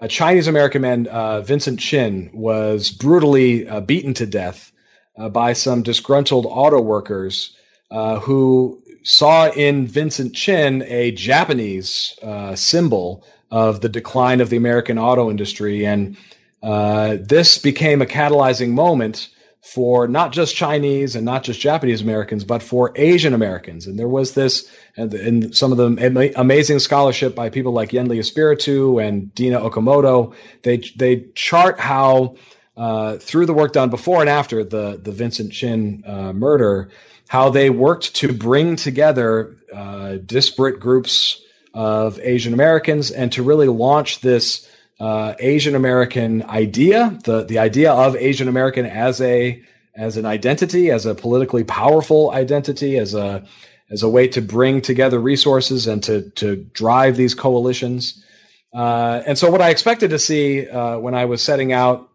a 0.00 0.08
Chinese 0.08 0.48
American 0.48 0.82
man, 0.82 1.06
uh, 1.06 1.42
Vincent 1.42 1.78
Chin, 1.78 2.30
was 2.34 2.90
brutally 2.90 3.68
uh, 3.68 3.80
beaten 3.80 4.14
to 4.14 4.26
death 4.26 4.72
uh, 5.16 5.28
by 5.28 5.52
some 5.52 5.84
disgruntled 5.84 6.44
auto 6.44 6.80
workers 6.80 7.56
uh, 7.92 8.18
who 8.18 8.82
saw 9.04 9.48
in 9.48 9.86
Vincent 9.86 10.34
Chin 10.34 10.82
a 10.88 11.12
Japanese 11.12 12.18
symbol 12.56 13.24
of 13.52 13.82
the 13.82 13.88
decline 13.90 14.40
of 14.40 14.48
the 14.48 14.56
American 14.56 14.98
auto 14.98 15.30
industry. 15.30 15.86
And 15.86 16.16
uh, 16.62 17.18
this 17.20 17.58
became 17.58 18.00
a 18.00 18.06
catalyzing 18.06 18.70
moment 18.70 19.28
for 19.60 20.08
not 20.08 20.32
just 20.32 20.56
Chinese 20.56 21.14
and 21.14 21.24
not 21.24 21.44
just 21.44 21.60
Japanese 21.60 22.00
Americans, 22.00 22.44
but 22.44 22.62
for 22.62 22.92
Asian 22.96 23.34
Americans. 23.34 23.86
And 23.86 23.96
there 23.96 24.08
was 24.08 24.32
this, 24.32 24.68
and, 24.96 25.54
some 25.54 25.70
of 25.70 25.78
the 25.78 26.32
amazing 26.34 26.78
scholarship 26.80 27.34
by 27.34 27.50
people 27.50 27.72
like 27.72 27.92
Yen 27.92 28.08
Le 28.08 28.16
Espiritu 28.16 28.98
and 28.98 29.32
Dina 29.34 29.60
Okamoto, 29.60 30.34
they 30.62 30.78
they 30.96 31.26
chart 31.34 31.78
how 31.78 32.36
uh, 32.76 33.18
through 33.18 33.46
the 33.46 33.52
work 33.52 33.72
done 33.72 33.90
before 33.90 34.20
and 34.20 34.30
after 34.30 34.64
the 34.64 34.98
the 35.00 35.12
Vincent 35.12 35.52
Chin 35.52 36.02
uh, 36.06 36.32
murder, 36.32 36.88
how 37.28 37.50
they 37.50 37.70
worked 37.70 38.16
to 38.16 38.32
bring 38.32 38.76
together 38.76 39.56
uh, 39.72 40.16
disparate 40.16 40.80
groups 40.80 41.40
of 41.74 42.20
Asian 42.20 42.54
Americans 42.54 43.10
and 43.10 43.32
to 43.32 43.42
really 43.42 43.68
launch 43.68 44.20
this 44.20 44.68
uh, 45.00 45.34
Asian 45.38 45.74
American 45.74 46.42
idea, 46.44 47.18
the 47.24 47.44
the 47.44 47.58
idea 47.58 47.92
of 47.92 48.14
Asian 48.16 48.48
American 48.48 48.86
as 48.86 49.20
a 49.20 49.62
as 49.94 50.16
an 50.16 50.26
identity, 50.26 50.90
as 50.90 51.06
a 51.06 51.14
politically 51.14 51.64
powerful 51.64 52.30
identity, 52.30 52.98
as 52.98 53.14
a 53.14 53.44
as 53.90 54.02
a 54.02 54.08
way 54.08 54.28
to 54.28 54.40
bring 54.40 54.80
together 54.80 55.18
resources 55.18 55.86
and 55.86 56.02
to 56.04 56.30
to 56.30 56.56
drive 56.56 57.16
these 57.16 57.34
coalitions. 57.34 58.24
Uh, 58.72 59.22
and 59.26 59.36
so, 59.36 59.50
what 59.50 59.60
I 59.60 59.70
expected 59.70 60.10
to 60.10 60.18
see 60.18 60.68
uh, 60.68 60.98
when 60.98 61.14
I 61.14 61.26
was 61.26 61.42
setting 61.42 61.72
out 61.72 62.08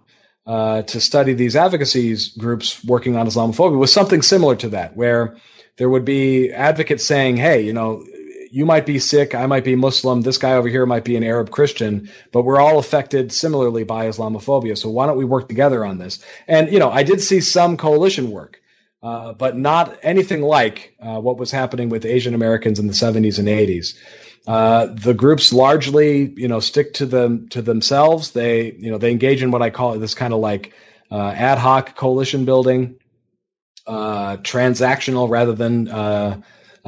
uh, 0.46 0.84
to 0.84 1.02
study 1.02 1.34
these 1.34 1.56
advocacy 1.56 2.16
groups 2.40 2.84
working 2.84 3.16
on 3.16 3.28
Islamophobia 3.28 3.78
was 3.78 3.94
something 3.94 4.22
similar 4.22 4.56
to 4.56 4.70
that, 4.70 4.96
where 4.96 5.38
there 5.78 5.90
would 5.90 6.06
be 6.06 6.52
advocates 6.52 7.06
saying, 7.06 7.38
"Hey, 7.38 7.62
you 7.62 7.74
know, 7.74 8.04
you 8.58 8.66
might 8.66 8.88
be 8.88 8.98
Sikh, 8.98 9.36
I 9.36 9.46
might 9.46 9.64
be 9.64 9.76
Muslim, 9.76 10.22
this 10.22 10.40
guy 10.40 10.54
over 10.54 10.68
here 10.68 10.88
might 10.88 11.04
be 11.04 11.16
an 11.16 11.24
Arab 11.24 11.52
Christian, 11.52 12.10
but 12.32 12.42
we're 12.42 12.60
all 12.60 12.80
affected 12.80 13.32
similarly 13.32 13.84
by 13.84 14.08
Islamophobia. 14.08 14.76
So 14.76 14.90
why 14.90 15.06
don't 15.06 15.16
we 15.16 15.26
work 15.26 15.48
together 15.48 15.86
on 15.86 16.00
this? 16.00 16.26
And 16.48 16.72
you 16.74 16.80
know, 16.80 16.90
I 16.90 17.04
did 17.04 17.22
see 17.22 17.40
some 17.40 17.78
coalition 17.78 18.32
work, 18.32 18.60
uh, 19.04 19.34
but 19.34 19.56
not 19.56 20.00
anything 20.02 20.42
like 20.42 20.96
uh, 21.00 21.22
what 21.22 21.38
was 21.38 21.52
happening 21.52 21.90
with 21.90 22.04
Asian 22.04 22.34
Americans 22.34 22.80
in 22.80 22.88
the 22.88 22.94
70s 22.94 23.38
and 23.38 23.48
80s. 23.48 23.96
Uh, 24.48 24.88
the 24.88 25.14
groups 25.14 25.54
largely, 25.54 26.34
you 26.36 26.48
know, 26.48 26.60
stick 26.60 26.96
to 26.96 27.06
them 27.06 27.50
to 27.50 27.62
themselves. 27.62 28.32
They, 28.32 28.72
you 28.72 28.90
know, 28.90 28.98
they 28.98 29.12
engage 29.12 29.44
in 29.44 29.52
what 29.52 29.62
I 29.62 29.70
call 29.70 30.00
this 30.00 30.16
kind 30.16 30.34
of 30.34 30.40
like 30.40 30.74
uh, 31.12 31.30
ad 31.30 31.60
hoc 31.60 31.96
coalition 31.96 32.46
building, 32.46 32.96
uh, 33.86 34.38
transactional 34.38 35.30
rather 35.30 35.54
than 35.54 35.88
uh, 35.90 36.42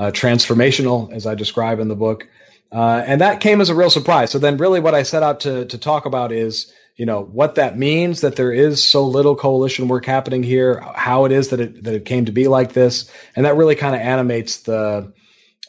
transformational, 0.08 1.12
as 1.14 1.26
I 1.26 1.36
describe 1.36 1.80
in 1.80 1.88
the 1.88 1.96
book. 1.96 2.28
Uh, 2.72 3.04
and 3.06 3.22
that 3.22 3.40
came 3.40 3.62
as 3.62 3.70
a 3.70 3.76
real 3.76 3.90
surprise. 3.90 4.32
So 4.32 4.40
then, 4.40 4.58
really, 4.58 4.80
what 4.80 4.96
I 4.96 5.04
set 5.04 5.24
out 5.24 5.42
to 5.42 5.66
to 5.66 5.78
talk 5.78 6.06
about 6.06 6.32
is, 6.32 6.72
you 6.96 7.06
know, 7.06 7.24
what 7.24 7.56
that 7.56 7.78
means 7.78 8.22
that 8.22 8.36
there 8.36 8.52
is 8.52 8.84
so 8.84 9.08
little 9.08 9.36
coalition 9.36 9.88
work 9.88 10.06
happening 10.06 10.44
here, 10.44 10.80
how 10.96 11.26
it 11.26 11.32
is 11.32 11.50
that 11.50 11.60
it 11.60 11.84
that 11.84 11.96
it 11.96 12.06
came 12.06 12.26
to 12.26 12.32
be 12.32 12.48
like 12.48 12.74
this, 12.74 13.12
and 13.36 13.46
that 13.46 13.56
really 13.56 13.76
kind 13.76 13.96
of 13.96 14.02
animates 14.02 14.58
the 14.62 15.14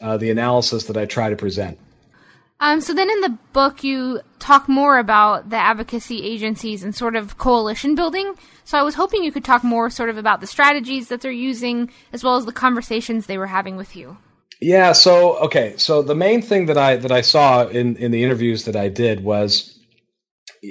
uh, 0.01 0.17
the 0.17 0.29
analysis 0.29 0.85
that 0.85 0.97
I 0.97 1.05
try 1.05 1.29
to 1.29 1.35
present. 1.35 1.79
Um, 2.61 2.79
so 2.79 2.93
then 2.93 3.09
in 3.09 3.21
the 3.21 3.37
book, 3.53 3.83
you 3.83 4.21
talk 4.37 4.69
more 4.69 4.99
about 4.99 5.49
the 5.49 5.57
advocacy 5.57 6.23
agencies 6.23 6.83
and 6.83 6.95
sort 6.95 7.15
of 7.15 7.39
coalition 7.39 7.95
building. 7.95 8.35
So 8.65 8.77
I 8.77 8.83
was 8.83 8.93
hoping 8.93 9.23
you 9.23 9.31
could 9.31 9.43
talk 9.43 9.63
more 9.63 9.89
sort 9.89 10.11
of 10.11 10.17
about 10.17 10.41
the 10.41 10.47
strategies 10.47 11.07
that 11.07 11.21
they're 11.21 11.31
using 11.31 11.89
as 12.13 12.23
well 12.23 12.35
as 12.35 12.45
the 12.45 12.51
conversations 12.51 13.25
they 13.25 13.39
were 13.39 13.47
having 13.47 13.77
with 13.77 13.95
you. 13.95 14.17
Yeah. 14.61 14.91
So 14.91 15.37
okay. 15.37 15.73
So 15.77 16.03
the 16.03 16.13
main 16.13 16.43
thing 16.43 16.67
that 16.67 16.77
I 16.77 16.97
that 16.97 17.11
I 17.11 17.21
saw 17.21 17.65
in 17.65 17.95
in 17.95 18.11
the 18.11 18.23
interviews 18.23 18.65
that 18.65 18.75
I 18.75 18.89
did 18.89 19.23
was 19.23 19.79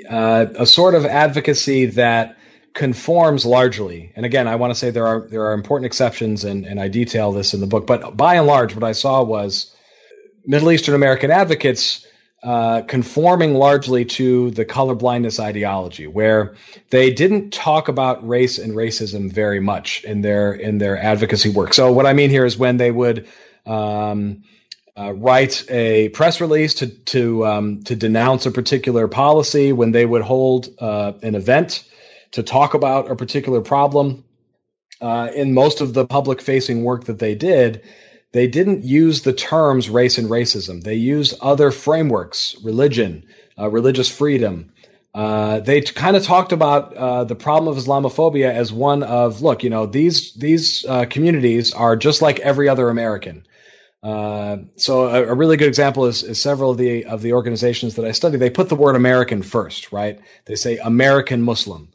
uh, 0.09 0.46
a 0.55 0.66
sort 0.66 0.94
of 0.94 1.05
advocacy 1.05 1.87
that 1.87 2.37
conforms 2.72 3.44
largely. 3.44 4.12
And 4.14 4.24
again, 4.24 4.46
I 4.46 4.55
want 4.55 4.70
to 4.70 4.79
say 4.79 4.90
there 4.90 5.09
are 5.09 5.26
there 5.29 5.46
are 5.46 5.55
important 5.55 5.87
exceptions, 5.87 6.44
and 6.44 6.64
and 6.64 6.79
I 6.79 6.87
detail 6.87 7.33
this 7.33 7.53
in 7.53 7.61
the 7.61 7.66
book. 7.66 7.88
But 7.88 8.16
by 8.16 8.37
and 8.37 8.46
large, 8.46 8.76
what 8.76 8.85
I 8.85 8.92
saw 8.92 9.24
was 9.24 9.74
Middle 10.46 10.70
Eastern 10.72 10.94
American 10.94 11.31
advocates 11.31 12.07
uh, 12.42 12.81
conforming 12.83 13.55
largely 13.55 14.05
to 14.07 14.50
the 14.53 14.64
colorblindness 14.64 15.38
ideology, 15.38 16.07
where 16.07 16.55
they 16.88 17.12
didn't 17.12 17.53
talk 17.53 17.88
about 17.88 18.26
race 18.26 18.59
and 18.59 18.72
racism 18.72 19.31
very 19.31 19.61
much 19.61 20.05
in 20.05 20.22
their 20.22 20.53
in 20.55 20.79
their 20.79 20.96
advocacy 20.96 21.50
work. 21.50 21.74
So 21.74 21.92
what 21.92 22.07
I 22.07 22.14
mean 22.14 22.31
here 22.31 22.46
is 22.46 22.57
when 22.57 22.79
they 22.79 22.90
would 22.90 23.29
um, 23.66 24.42
uh, 24.96 25.12
write 25.12 25.66
a 25.70 26.09
press 26.11 26.40
release 26.40 26.74
to 26.74 26.87
to 26.87 27.46
um, 27.46 27.83
to 27.83 27.94
denounce 27.94 28.46
a 28.46 28.50
particular 28.50 29.07
policy, 29.07 29.72
when 29.72 29.92
they 29.92 30.07
would 30.07 30.22
hold 30.22 30.68
uh, 30.79 31.12
an 31.22 31.35
event 31.35 31.85
to 32.33 32.42
talk 32.42 32.72
about 32.74 33.11
a 33.11 33.16
particular 33.16 33.61
problem. 33.61 34.24
Uh, 35.03 35.31
in 35.35 35.55
most 35.55 35.81
of 35.81 35.94
the 35.94 36.05
public 36.05 36.42
facing 36.42 36.85
work 36.85 37.05
that 37.05 37.18
they 37.18 37.35
did, 37.35 37.83
they 38.33 38.47
didn't 38.47 38.85
use 38.85 39.23
the 39.23 39.33
terms 39.33 39.90
race 39.90 40.19
and 40.19 40.29
racism. 40.29 40.83
They 40.83 40.95
used 40.95 41.35
other 41.40 41.71
frameworks, 41.71 42.57
religion, 42.62 43.27
uh, 43.59 43.69
religious 43.69 44.09
freedom. 44.09 44.73
Uh, 45.12 45.59
they 45.61 45.81
t- 45.81 45.93
kind 45.93 46.16
of 46.16 46.23
talked 46.23 46.53
about 46.53 46.95
uh, 46.95 47.25
the 47.25 47.35
problem 47.35 47.77
of 47.77 47.83
Islamophobia 47.83 48.53
as 48.53 48.73
one 48.73 49.03
of, 49.03 49.43
look, 49.43 49.64
you 49.64 49.71
know, 49.71 49.87
these 49.87 50.35
these 50.35 50.85
uh, 50.88 51.07
communities 51.07 51.73
are 51.73 51.97
just 51.97 52.23
like 52.23 52.38
every 52.38 52.69
other 52.69 52.88
American. 52.88 53.45
Uh, 54.03 54.59
so 54.77 55.09
a, 55.09 55.25
a, 55.25 55.35
really 55.35 55.59
good 55.59 55.69
example 55.69 56.07
is, 56.07 56.23
is, 56.23 56.40
several 56.40 56.71
of 56.71 56.79
the 56.79 57.05
of 57.05 57.21
the 57.21 57.35
organizations 57.35 57.97
that 57.97 58.07
I 58.07 58.12
study. 58.12 58.38
They 58.38 58.49
put 58.49 58.71
the 58.71 58.77
word 58.77 58.97
American 58.97 59.43
first, 59.43 59.93
right? 59.93 60.21
They 60.47 60.55
say 60.55 60.79
American 60.79 61.43
Muslim 61.43 61.90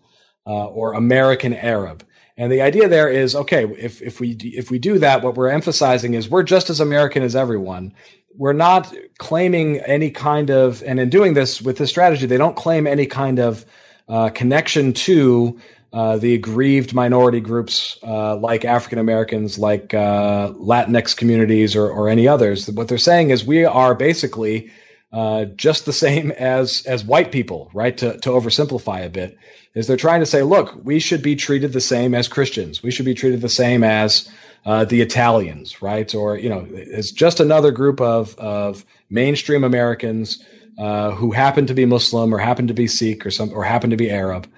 uh, 0.45 0.67
or 0.67 0.93
American 0.93 1.53
Arab. 1.55 2.05
And 2.37 2.51
the 2.51 2.61
idea 2.61 2.89
there 2.89 3.09
is 3.09 3.35
okay, 3.35 3.65
if, 3.65 4.01
if 4.01 4.19
we 4.19 4.31
if 4.31 4.69
we 4.69 4.77
do 4.77 4.99
that, 4.99 5.23
what 5.23 5.35
we're 5.35 5.49
emphasizing 5.49 6.15
is 6.15 6.29
we're 6.29 6.43
just 6.43 6.69
as 6.69 6.79
American 6.81 7.23
as 7.23 7.35
everyone. 7.35 7.93
We're 8.37 8.53
not 8.53 8.93
claiming 9.17 9.79
any 9.79 10.11
kind 10.11 10.49
of, 10.49 10.83
and 10.83 10.99
in 10.99 11.09
doing 11.09 11.33
this 11.33 11.61
with 11.61 11.77
this 11.77 11.89
strategy, 11.89 12.25
they 12.25 12.37
don't 12.37 12.55
claim 12.55 12.87
any 12.87 13.05
kind 13.05 13.39
of 13.39 13.65
uh, 14.09 14.29
connection 14.29 14.91
to 14.91 15.59
uh, 15.93 16.17
the 16.17 16.33
aggrieved 16.33 16.93
minority 16.93 17.39
groups 17.39 17.97
uh, 18.03 18.35
like 18.35 18.65
African 18.65 18.99
Americans, 18.99 19.57
like 19.57 19.93
uh, 19.93 20.49
Latinx 20.51 21.15
communities, 21.15 21.77
or, 21.77 21.89
or 21.89 22.09
any 22.09 22.27
others. 22.27 22.69
What 22.69 22.89
they're 22.89 22.97
saying 22.97 23.29
is 23.29 23.45
we 23.45 23.63
are 23.63 23.95
basically 23.95 24.71
uh, 25.15 25.45
just 25.45 25.85
the 25.85 25.93
same 25.93 26.31
as 26.31 26.85
as 26.85 27.05
white 27.05 27.31
people, 27.31 27.69
right? 27.73 27.97
To 27.99 28.17
to 28.17 28.29
oversimplify 28.31 29.05
a 29.05 29.09
bit, 29.09 29.37
is 29.73 29.87
they're 29.87 29.95
trying 29.95 30.19
to 30.19 30.25
say, 30.25 30.43
look, 30.43 30.77
we 30.83 30.99
should 30.99 31.21
be 31.21 31.37
treated 31.37 31.71
the 31.71 31.79
same 31.79 32.13
as 32.13 32.27
Christians. 32.27 32.83
We 32.83 32.91
should 32.91 33.05
be 33.05 33.13
treated 33.13 33.39
the 33.39 33.47
same 33.47 33.85
as 33.85 34.29
uh, 34.65 34.83
the 34.83 34.99
Italians, 34.99 35.81
right? 35.81 36.13
Or 36.13 36.37
you 36.37 36.49
know, 36.49 36.67
it's 36.69 37.11
just 37.11 37.39
another 37.39 37.71
group 37.71 38.01
of 38.01 38.37
of 38.37 38.85
mainstream 39.09 39.63
Americans 39.63 40.43
uh, 40.77 41.11
who 41.11 41.31
happen 41.31 41.67
to 41.67 41.73
be 41.73 41.85
Muslim 41.85 42.35
or 42.35 42.37
happen 42.37 42.67
to 42.67 42.73
be 42.73 42.87
Sikh 42.87 43.25
or 43.25 43.31
some 43.31 43.53
or 43.53 43.63
happen 43.63 43.91
to 43.91 43.97
be 43.97 44.11
Arab. 44.11 44.49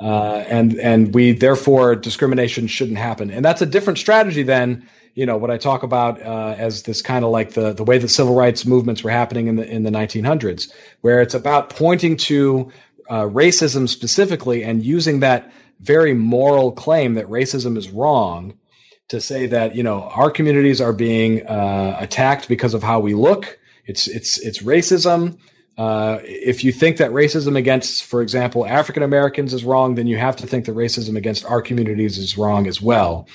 Uh, 0.00 0.44
and 0.48 0.78
and 0.78 1.14
we 1.14 1.32
therefore 1.32 1.96
discrimination 1.96 2.66
shouldn't 2.66 2.98
happen. 2.98 3.30
And 3.30 3.44
that's 3.44 3.62
a 3.62 3.66
different 3.66 3.98
strategy 3.98 4.42
than 4.42 4.88
you 5.14 5.26
know 5.26 5.38
what 5.38 5.50
I 5.50 5.56
talk 5.56 5.82
about 5.82 6.20
uh, 6.20 6.54
as 6.58 6.82
this 6.82 7.02
kind 7.02 7.24
of 7.24 7.30
like 7.30 7.52
the 7.52 7.72
the 7.72 7.84
way 7.84 7.98
that 7.98 8.08
civil 8.08 8.34
rights 8.34 8.66
movements 8.66 9.02
were 9.02 9.10
happening 9.10 9.46
in 9.46 9.56
the 9.56 9.68
in 9.68 9.82
the 9.82 9.90
1900s, 9.90 10.72
where 11.00 11.22
it's 11.22 11.34
about 11.34 11.70
pointing 11.70 12.16
to 12.18 12.72
uh, 13.08 13.22
racism 13.22 13.88
specifically 13.88 14.64
and 14.64 14.84
using 14.84 15.20
that 15.20 15.52
very 15.80 16.14
moral 16.14 16.72
claim 16.72 17.14
that 17.14 17.26
racism 17.26 17.76
is 17.76 17.90
wrong 17.90 18.54
to 19.08 19.20
say 19.20 19.46
that 19.46 19.74
you 19.76 19.82
know 19.82 20.02
our 20.02 20.30
communities 20.30 20.80
are 20.80 20.92
being 20.92 21.46
uh, 21.46 21.96
attacked 22.00 22.48
because 22.48 22.74
of 22.74 22.82
how 22.82 23.00
we 23.00 23.14
look. 23.14 23.58
It's 23.86 24.08
it's 24.08 24.38
it's 24.38 24.62
racism. 24.62 25.38
Uh, 25.76 26.20
if 26.22 26.64
you 26.64 26.72
think 26.72 26.96
that 26.96 27.10
racism 27.10 27.56
against, 27.56 28.04
for 28.04 28.22
example, 28.22 28.64
African 28.64 29.02
Americans 29.02 29.52
is 29.52 29.62
wrong, 29.62 29.94
then 29.94 30.06
you 30.06 30.16
have 30.16 30.36
to 30.36 30.46
think 30.46 30.64
that 30.64 30.74
racism 30.74 31.16
against 31.16 31.44
our 31.44 31.60
communities 31.60 32.16
is 32.16 32.38
wrong 32.38 32.66
as 32.66 32.80
well. 32.80 33.28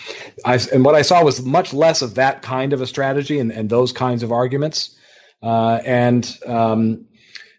I, 0.44 0.60
and 0.74 0.84
what 0.84 0.96
I 0.96 1.04
saw 1.04 1.24
was 1.24 1.44
much 1.46 1.72
less 1.72 2.02
of 2.02 2.16
that 2.16 2.42
kind 2.42 2.74
of 2.74 2.82
a 2.82 2.88
strategy 2.88 3.38
and, 3.38 3.52
and 3.52 3.70
those 3.70 3.92
kinds 3.92 4.24
of 4.24 4.32
arguments. 4.32 4.98
Uh, 5.44 5.82
and 5.86 6.40
um, 6.48 7.06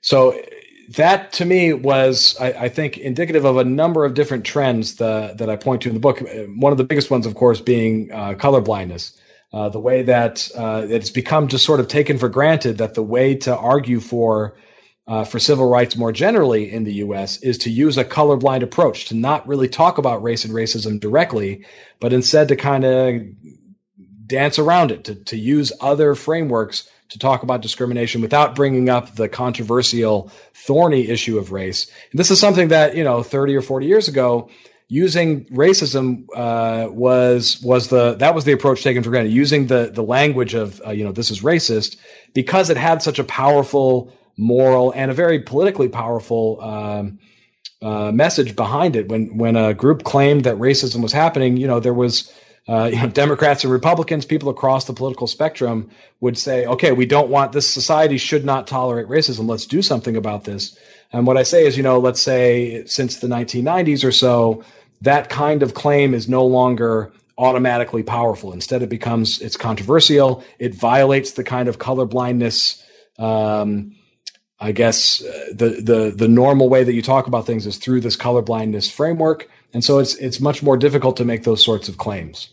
so 0.00 0.40
that 0.90 1.32
to 1.34 1.44
me 1.44 1.72
was, 1.72 2.36
I, 2.40 2.52
I, 2.52 2.68
think, 2.68 2.98
indicative 2.98 3.44
of 3.44 3.58
a 3.58 3.64
number 3.64 4.04
of 4.04 4.14
different 4.14 4.44
trends 4.44 4.96
the, 4.96 5.34
that 5.36 5.48
I 5.48 5.54
point 5.54 5.82
to 5.82 5.90
in 5.90 5.94
the 5.94 6.00
book. 6.00 6.20
One 6.56 6.72
of 6.72 6.78
the 6.78 6.84
biggest 6.84 7.08
ones, 7.08 7.26
of 7.26 7.36
course, 7.36 7.60
being 7.60 8.10
uh, 8.10 8.34
color 8.34 8.60
blindness. 8.60 9.16
Uh, 9.52 9.68
the 9.68 9.78
way 9.78 10.02
that 10.04 10.48
uh, 10.56 10.86
it's 10.88 11.10
become 11.10 11.46
just 11.46 11.64
sort 11.64 11.78
of 11.78 11.86
taken 11.86 12.16
for 12.18 12.30
granted 12.30 12.78
that 12.78 12.94
the 12.94 13.02
way 13.02 13.34
to 13.34 13.54
argue 13.54 14.00
for 14.00 14.54
uh, 15.06 15.24
for 15.24 15.38
civil 15.38 15.68
rights 15.68 15.96
more 15.96 16.12
generally 16.12 16.70
in 16.70 16.84
the 16.84 16.94
U.S. 16.94 17.38
is 17.38 17.58
to 17.58 17.70
use 17.70 17.98
a 17.98 18.04
colorblind 18.04 18.62
approach 18.62 19.06
to 19.06 19.16
not 19.16 19.48
really 19.48 19.68
talk 19.68 19.98
about 19.98 20.22
race 20.22 20.44
and 20.44 20.54
racism 20.54 21.00
directly, 21.00 21.66
but 22.00 22.12
instead 22.12 22.48
to 22.48 22.56
kind 22.56 22.84
of 22.84 23.22
dance 24.26 24.58
around 24.58 24.92
it, 24.92 25.04
to, 25.04 25.14
to 25.16 25.36
use 25.36 25.72
other 25.80 26.14
frameworks 26.14 26.88
to 27.10 27.18
talk 27.18 27.42
about 27.42 27.60
discrimination 27.60 28.22
without 28.22 28.54
bringing 28.54 28.88
up 28.88 29.14
the 29.14 29.28
controversial, 29.28 30.30
thorny 30.54 31.08
issue 31.08 31.38
of 31.38 31.52
race. 31.52 31.90
And 32.10 32.18
this 32.18 32.30
is 32.30 32.40
something 32.40 32.68
that 32.68 32.96
you 32.96 33.04
know, 33.04 33.22
30 33.22 33.56
or 33.56 33.62
40 33.62 33.86
years 33.86 34.08
ago, 34.08 34.48
using 34.88 35.46
racism 35.46 36.26
uh, 36.34 36.88
was 36.90 37.60
was 37.62 37.88
the 37.88 38.14
that 38.16 38.34
was 38.34 38.44
the 38.44 38.52
approach 38.52 38.82
taken 38.82 39.02
for 39.02 39.10
granted. 39.10 39.32
Using 39.32 39.66
the 39.66 39.90
the 39.92 40.02
language 40.02 40.54
of 40.54 40.80
uh, 40.86 40.90
you 40.90 41.04
know 41.04 41.12
this 41.12 41.30
is 41.30 41.42
racist 41.42 41.96
because 42.34 42.70
it 42.70 42.76
had 42.76 43.02
such 43.02 43.18
a 43.18 43.24
powerful 43.24 44.12
moral, 44.36 44.92
and 44.92 45.10
a 45.10 45.14
very 45.14 45.40
politically 45.40 45.88
powerful 45.88 46.60
um, 46.60 47.18
uh, 47.80 48.12
message 48.12 48.56
behind 48.56 48.96
it. 48.96 49.08
When 49.08 49.36
when 49.36 49.56
a 49.56 49.74
group 49.74 50.04
claimed 50.04 50.44
that 50.44 50.56
racism 50.56 51.02
was 51.02 51.12
happening, 51.12 51.56
you 51.56 51.66
know 51.66 51.80
there 51.80 51.94
was. 51.94 52.32
Uh, 52.68 52.88
you 52.92 52.96
know, 52.96 53.08
Democrats 53.08 53.64
and 53.64 53.72
Republicans, 53.72 54.24
people 54.24 54.48
across 54.48 54.84
the 54.84 54.92
political 54.92 55.26
spectrum 55.26 55.90
would 56.20 56.38
say, 56.38 56.64
okay, 56.64 56.92
we 56.92 57.06
don't 57.06 57.28
want 57.28 57.50
this 57.50 57.68
society 57.68 58.18
should 58.18 58.44
not 58.44 58.68
tolerate 58.68 59.08
racism. 59.08 59.48
Let's 59.48 59.66
do 59.66 59.82
something 59.82 60.16
about 60.16 60.44
this. 60.44 60.78
And 61.12 61.26
what 61.26 61.36
I 61.36 61.42
say 61.42 61.66
is, 61.66 61.76
you 61.76 61.82
know, 61.82 61.98
let's 61.98 62.20
say 62.20 62.84
since 62.86 63.16
the 63.16 63.26
1990s 63.26 64.04
or 64.04 64.12
so, 64.12 64.62
that 65.00 65.28
kind 65.28 65.64
of 65.64 65.74
claim 65.74 66.14
is 66.14 66.28
no 66.28 66.46
longer 66.46 67.12
automatically 67.36 68.02
powerful. 68.02 68.52
Instead, 68.52 68.82
it 68.82 68.88
becomes 68.88 69.40
it's 69.40 69.56
controversial. 69.56 70.44
It 70.58 70.74
violates 70.74 71.32
the 71.32 71.44
kind 71.44 71.68
of 71.68 71.78
colorblindness 71.78 72.82
um, 73.18 73.96
I 74.62 74.70
guess 74.70 75.25
uh, 75.25 75.46
the 75.53 75.68
the 75.83 76.14
the 76.16 76.29
normal 76.29 76.68
way 76.68 76.85
that 76.85 76.94
you 76.94 77.03
talk 77.03 77.27
about 77.27 77.46
things 77.46 77.66
is 77.66 77.79
through 77.79 78.01
this 78.01 78.16
colorblindness 78.16 78.90
framework, 78.90 79.48
and 79.75 79.83
so 79.83 79.98
it's 79.98 80.14
it's 80.14 80.40
much 80.40 80.62
more 80.62 80.77
difficult 80.77 81.16
to 81.16 81.25
make 81.25 81.42
those 81.42 81.64
sorts 81.64 81.88
of 81.88 81.98
claims. 81.98 82.48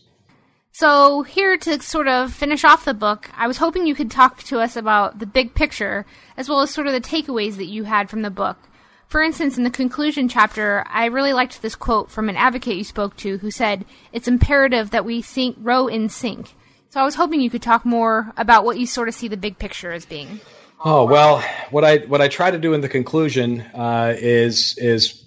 So 0.72 1.22
here 1.22 1.56
to 1.56 1.80
sort 1.80 2.08
of 2.08 2.32
finish 2.32 2.64
off 2.64 2.84
the 2.84 2.94
book, 2.94 3.30
I 3.36 3.46
was 3.46 3.58
hoping 3.58 3.86
you 3.86 3.94
could 3.94 4.10
talk 4.10 4.42
to 4.44 4.58
us 4.58 4.74
about 4.74 5.20
the 5.20 5.26
big 5.26 5.54
picture 5.54 6.04
as 6.36 6.48
well 6.48 6.60
as 6.60 6.70
sort 6.70 6.88
of 6.88 6.92
the 6.92 7.00
takeaways 7.00 7.56
that 7.56 7.66
you 7.66 7.84
had 7.84 8.10
from 8.10 8.22
the 8.22 8.30
book. 8.30 8.58
For 9.06 9.22
instance, 9.22 9.56
in 9.56 9.64
the 9.64 9.70
conclusion 9.70 10.28
chapter, 10.28 10.84
I 10.88 11.06
really 11.06 11.32
liked 11.32 11.62
this 11.62 11.76
quote 11.76 12.10
from 12.10 12.28
an 12.28 12.36
advocate 12.36 12.76
you 12.76 12.84
spoke 12.84 13.16
to 13.18 13.38
who 13.38 13.52
said, 13.52 13.84
"It's 14.12 14.26
imperative 14.26 14.90
that 14.90 15.04
we 15.04 15.22
think 15.22 15.56
row 15.60 15.86
in 15.86 16.08
sync." 16.08 16.56
So 16.88 17.00
I 17.00 17.04
was 17.04 17.14
hoping 17.14 17.40
you 17.40 17.50
could 17.50 17.62
talk 17.62 17.84
more 17.84 18.32
about 18.36 18.64
what 18.64 18.78
you 18.80 18.86
sort 18.86 19.08
of 19.08 19.14
see 19.14 19.28
the 19.28 19.36
big 19.36 19.58
picture 19.58 19.92
as 19.92 20.06
being. 20.06 20.40
Oh 20.82 21.04
well, 21.04 21.42
what 21.70 21.84
I 21.84 21.98
what 21.98 22.22
I 22.22 22.28
try 22.28 22.50
to 22.50 22.58
do 22.58 22.72
in 22.72 22.80
the 22.80 22.88
conclusion 22.88 23.60
uh, 23.60 24.14
is 24.16 24.78
is 24.78 25.22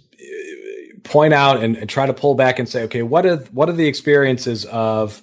point 1.04 1.34
out 1.34 1.64
and, 1.64 1.78
and, 1.78 1.90
try 1.90 2.06
to 2.06 2.14
pull 2.14 2.34
back 2.34 2.60
and 2.60 2.68
say, 2.68 2.84
okay, 2.84 3.04
what 3.04 3.26
are 3.26 3.38
what 3.52 3.70
are 3.70 3.74
the 3.74 3.86
experiences 3.86 4.66
of 4.66 5.22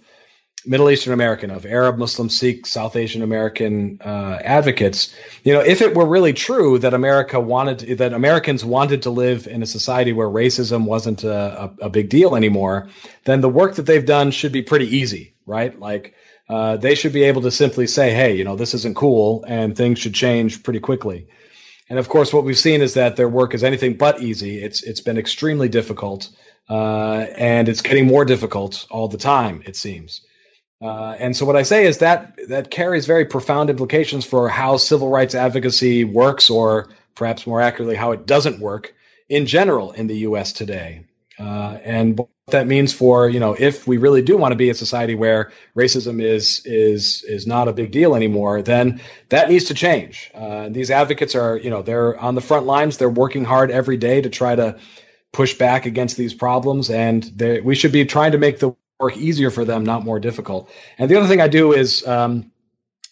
Middle 0.65 0.91
Eastern 0.91 1.15
American, 1.15 1.51
of 1.51 1.65
Arab, 1.67 1.97
Muslim, 1.97 2.29
Sikh, 2.29 2.67
South 2.67 2.95
Asian 2.95 3.23
American 3.23 3.99
uh, 4.05 4.39
advocates? 4.45 5.13
You 5.43 5.55
know, 5.55 5.63
if 5.63 5.81
it 5.81 5.97
were 5.97 6.07
really 6.07 6.33
true 6.33 6.79
that 6.79 6.95
America 6.95 7.41
wanted 7.41 7.99
that 7.99 8.13
Americans 8.13 8.65
wanted 8.65 9.03
to 9.03 9.11
live 9.11 9.49
in 9.49 9.65
a 9.65 9.67
society 9.67 10.13
where 10.13 10.29
racism 10.29 10.85
wasn't 10.85 11.25
a, 11.25 11.65
a, 11.65 11.75
a 11.87 11.91
big 11.91 12.09
deal 12.09 12.37
anymore, 12.37 12.89
then 13.25 13.41
the 13.41 13.49
work 13.49 13.75
that 13.77 13.87
they've 13.87 14.07
done 14.07 14.31
should 14.31 14.53
be 14.53 14.63
pretty 14.63 14.99
easy, 14.99 15.35
right? 15.45 15.77
Like 15.77 16.15
uh, 16.51 16.77
they 16.77 16.97
should 16.97 17.13
be 17.13 17.23
able 17.23 17.43
to 17.43 17.51
simply 17.51 17.87
say, 17.87 18.11
hey, 18.13 18.37
you 18.37 18.43
know, 18.43 18.57
this 18.57 18.75
isn't 18.75 18.97
cool 18.97 19.45
and 19.47 19.77
things 19.77 20.01
should 20.01 20.15
change 20.15 20.65
pretty 20.65 20.81
quickly. 20.81 21.29
And 21.89 21.97
of 21.97 22.09
course, 22.09 22.33
what 22.33 22.43
we've 22.43 22.59
seen 22.59 22.83
is 22.83 22.95
that 22.95 23.15
their 23.15 23.29
work 23.29 23.55
is 23.55 23.63
anything 23.63 23.95
but 23.95 24.21
easy. 24.21 24.61
It's 24.61 24.83
it's 24.83 25.01
been 25.01 25.17
extremely 25.17 25.69
difficult, 25.69 26.29
uh, 26.69 27.27
and 27.37 27.69
it's 27.69 27.83
getting 27.83 28.07
more 28.07 28.25
difficult 28.25 28.87
all 28.91 29.07
the 29.07 29.19
time. 29.19 29.63
It 29.65 29.77
seems. 29.77 30.23
Uh, 30.83 31.15
and 31.19 31.37
so, 31.37 31.47
what 31.47 31.57
I 31.57 31.63
say 31.63 31.87
is 31.87 31.99
that 31.99 32.39
that 32.49 32.71
carries 32.71 33.07
very 33.07 33.27
profound 33.27 33.71
implications 33.71 34.25
for 34.25 34.49
how 34.49 34.77
civil 34.77 35.09
rights 35.09 35.37
advocacy 35.37 36.05
works, 36.05 36.51
or 36.51 36.89
perhaps 37.15 37.47
more 37.47 37.61
accurately, 37.61 37.97
how 37.97 38.13
it 38.13 38.27
doesn't 38.27 38.61
work 38.61 38.95
in 39.29 39.47
general 39.47 39.93
in 39.93 40.09
the 40.09 40.19
U.S. 40.19 40.53
today. 40.53 41.05
Uh, 41.41 41.79
and 41.85 42.19
what 42.19 42.29
that 42.49 42.67
means 42.67 42.93
for 42.93 43.29
you 43.29 43.41
know 43.41 43.57
if 43.59 43.87
we 43.87 43.97
really 43.97 44.21
do 44.21 44.37
want 44.37 44.53
to 44.53 44.57
be 44.57 44.69
a 44.69 44.75
society 44.75 45.15
where 45.15 45.53
racism 45.75 46.23
is 46.23 46.61
is 46.67 47.25
is 47.25 47.47
not 47.47 47.67
a 47.67 47.73
big 47.73 47.91
deal 47.93 48.15
anymore, 48.15 48.61
then 48.61 49.01
that 49.31 49.49
needs 49.49 49.67
to 49.67 49.75
change. 49.75 50.31
Uh, 50.35 50.69
these 50.69 50.91
advocates 50.91 51.35
are 51.35 51.57
you 51.57 51.71
know 51.71 51.81
they're 51.81 52.19
on 52.19 52.35
the 52.35 52.41
front 52.43 52.67
lines. 52.67 52.99
They're 52.99 53.09
working 53.09 53.45
hard 53.45 53.71
every 53.71 53.97
day 53.97 54.21
to 54.21 54.29
try 54.29 54.55
to 54.55 54.79
push 55.33 55.55
back 55.55 55.87
against 55.87 56.17
these 56.17 56.35
problems, 56.35 56.91
and 56.91 57.25
we 57.65 57.75
should 57.75 57.93
be 57.93 58.05
trying 58.05 58.33
to 58.33 58.39
make 58.39 58.59
the 58.59 58.75
work 58.99 59.17
easier 59.17 59.51
for 59.51 59.65
them, 59.65 59.85
not 59.85 60.05
more 60.05 60.21
difficult. 60.21 60.71
And 60.99 61.11
the 61.11 61.17
other 61.17 61.29
thing 61.29 61.41
I 61.41 61.49
do 61.49 61.73
is. 61.73 62.07
Um, 62.07 62.53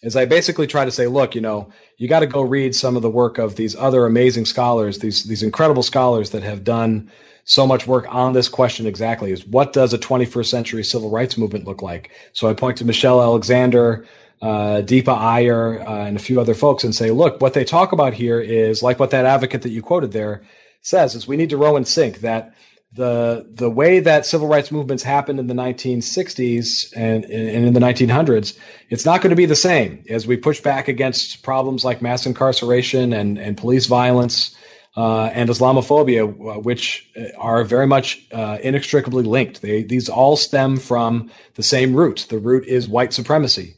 is 0.01 0.15
I 0.15 0.23
basically 0.23 0.65
try 0.65 0.85
to 0.85 0.91
say, 0.91 1.07
look, 1.07 1.35
you 1.35 1.41
know, 1.41 1.73
you 1.97 2.07
got 2.07 2.21
to 2.21 2.25
go 2.25 2.41
read 2.41 2.73
some 2.73 2.95
of 2.95 3.01
the 3.01 3.09
work 3.09 3.37
of 3.37 3.57
these 3.57 3.75
other 3.75 4.05
amazing 4.05 4.45
scholars, 4.45 4.99
these 4.99 5.25
these 5.25 5.43
incredible 5.43 5.83
scholars 5.83 6.29
that 6.29 6.43
have 6.43 6.63
done 6.63 7.11
so 7.49 7.65
much 7.65 7.87
work 7.87 8.05
on 8.07 8.31
this 8.31 8.47
question 8.47 8.85
exactly 8.85 9.31
is 9.31 9.43
what 9.43 9.73
does 9.73 9.91
a 9.91 9.97
21st 9.97 10.45
century 10.45 10.83
civil 10.83 11.09
rights 11.09 11.35
movement 11.35 11.65
look 11.65 11.81
like? 11.81 12.11
So 12.31 12.47
I 12.47 12.53
point 12.53 12.77
to 12.77 12.85
Michelle 12.85 13.19
Alexander, 13.19 14.05
uh, 14.39 14.83
Deepa 14.85 15.17
Iyer, 15.17 15.81
uh, 15.81 16.05
and 16.05 16.15
a 16.15 16.19
few 16.19 16.39
other 16.39 16.53
folks 16.53 16.83
and 16.83 16.93
say, 16.93 17.09
look, 17.09 17.41
what 17.41 17.55
they 17.55 17.65
talk 17.65 17.91
about 17.91 18.13
here 18.13 18.39
is 18.39 18.83
like 18.83 18.99
what 18.99 19.09
that 19.11 19.25
advocate 19.25 19.63
that 19.63 19.71
you 19.71 19.81
quoted 19.81 20.11
there 20.11 20.43
says 20.83 21.15
is 21.15 21.27
we 21.27 21.37
need 21.37 21.49
to 21.49 21.57
row 21.57 21.75
and 21.75 21.87
sync 21.87 22.19
that 22.19 22.53
the 22.93 23.47
the 23.51 23.69
way 23.69 23.99
that 23.99 24.27
civil 24.27 24.47
rights 24.47 24.71
movements 24.71 25.01
happened 25.01 25.39
in 25.39 25.47
the 25.47 25.55
1960s 25.55 26.93
and, 26.95 27.25
and 27.25 27.65
in 27.65 27.73
the 27.73 27.79
1900s, 27.79 28.59
it's 28.89 29.05
not 29.05 29.21
going 29.21 29.31
to 29.31 29.35
be 29.35 29.47
the 29.47 29.55
same 29.55 30.03
as 30.07 30.27
we 30.27 30.37
push 30.37 30.61
back 30.61 30.87
against 30.87 31.41
problems 31.41 31.83
like 31.83 32.03
mass 32.03 32.27
incarceration 32.27 33.11
and, 33.11 33.39
and 33.39 33.57
police 33.57 33.87
violence 33.87 34.55
uh, 34.95 35.25
and 35.25 35.49
Islamophobia, 35.49 36.23
uh, 36.23 36.59
which 36.59 37.09
uh, 37.17 37.37
are 37.37 37.63
very 37.63 37.87
much 37.87 38.27
uh, 38.31 38.57
inextricably 38.61 39.23
linked. 39.23 39.61
They, 39.61 39.83
these 39.83 40.09
all 40.09 40.35
stem 40.35 40.77
from 40.77 41.31
the 41.55 41.63
same 41.63 41.95
root. 41.95 42.27
The 42.29 42.39
root 42.39 42.67
is 42.67 42.87
white 42.87 43.13
supremacy. 43.13 43.75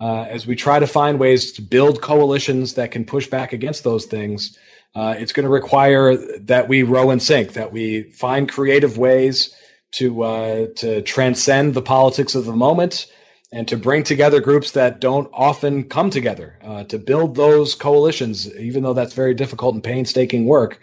Uh, 0.00 0.22
as 0.22 0.46
we 0.46 0.54
try 0.54 0.78
to 0.78 0.86
find 0.86 1.18
ways 1.18 1.52
to 1.52 1.62
build 1.62 2.00
coalitions 2.00 2.74
that 2.74 2.92
can 2.92 3.04
push 3.04 3.28
back 3.28 3.52
against 3.52 3.82
those 3.82 4.06
things, 4.06 4.56
uh, 4.94 5.14
it's 5.18 5.32
going 5.32 5.44
to 5.44 5.50
require 5.50 6.16
that 6.38 6.68
we 6.68 6.82
row 6.82 7.10
in 7.10 7.20
sync, 7.20 7.54
that 7.54 7.72
we 7.72 8.02
find 8.02 8.48
creative 8.48 8.96
ways 8.98 9.54
to 9.90 10.70
to 10.76 11.00
transcend 11.02 11.72
the 11.72 11.82
politics 11.82 12.34
of 12.34 12.44
the 12.44 12.54
moment 12.54 13.06
and 13.50 13.68
to 13.68 13.76
bring 13.76 14.02
together 14.02 14.40
groups 14.40 14.72
that 14.72 15.00
don't 15.00 15.30
often 15.32 15.84
come 15.84 16.10
together 16.10 16.58
uh, 16.62 16.84
to 16.84 16.98
build 16.98 17.34
those 17.34 17.74
coalitions, 17.74 18.52
even 18.56 18.82
though 18.82 18.92
that's 18.92 19.14
very 19.14 19.34
difficult 19.34 19.74
and 19.74 19.82
painstaking 19.82 20.44
work. 20.44 20.80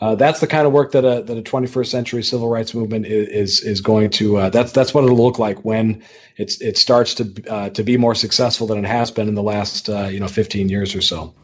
Uh, 0.00 0.14
that's 0.14 0.38
the 0.38 0.46
kind 0.46 0.66
of 0.66 0.72
work 0.72 0.92
that 0.92 1.04
a 1.04 1.22
that 1.22 1.36
a 1.36 1.42
21st 1.42 1.86
century 1.86 2.22
civil 2.22 2.48
rights 2.48 2.72
movement 2.72 3.04
is 3.06 3.62
is, 3.62 3.80
going 3.80 4.10
to. 4.10 4.36
Uh, 4.36 4.50
that's 4.50 4.70
that's 4.70 4.94
what 4.94 5.02
it'll 5.02 5.16
look 5.16 5.40
like 5.40 5.64
when 5.64 6.04
it's 6.36 6.60
it 6.60 6.78
starts 6.78 7.14
to 7.14 7.50
uh, 7.50 7.70
to 7.70 7.82
be 7.82 7.96
more 7.96 8.14
successful 8.14 8.68
than 8.68 8.78
it 8.78 8.86
has 8.86 9.10
been 9.10 9.26
in 9.26 9.34
the 9.34 9.42
last 9.42 9.88
uh, 9.88 10.04
you 10.04 10.20
know 10.20 10.28
15 10.28 10.68
years 10.68 10.94
or 10.94 11.00
so. 11.00 11.34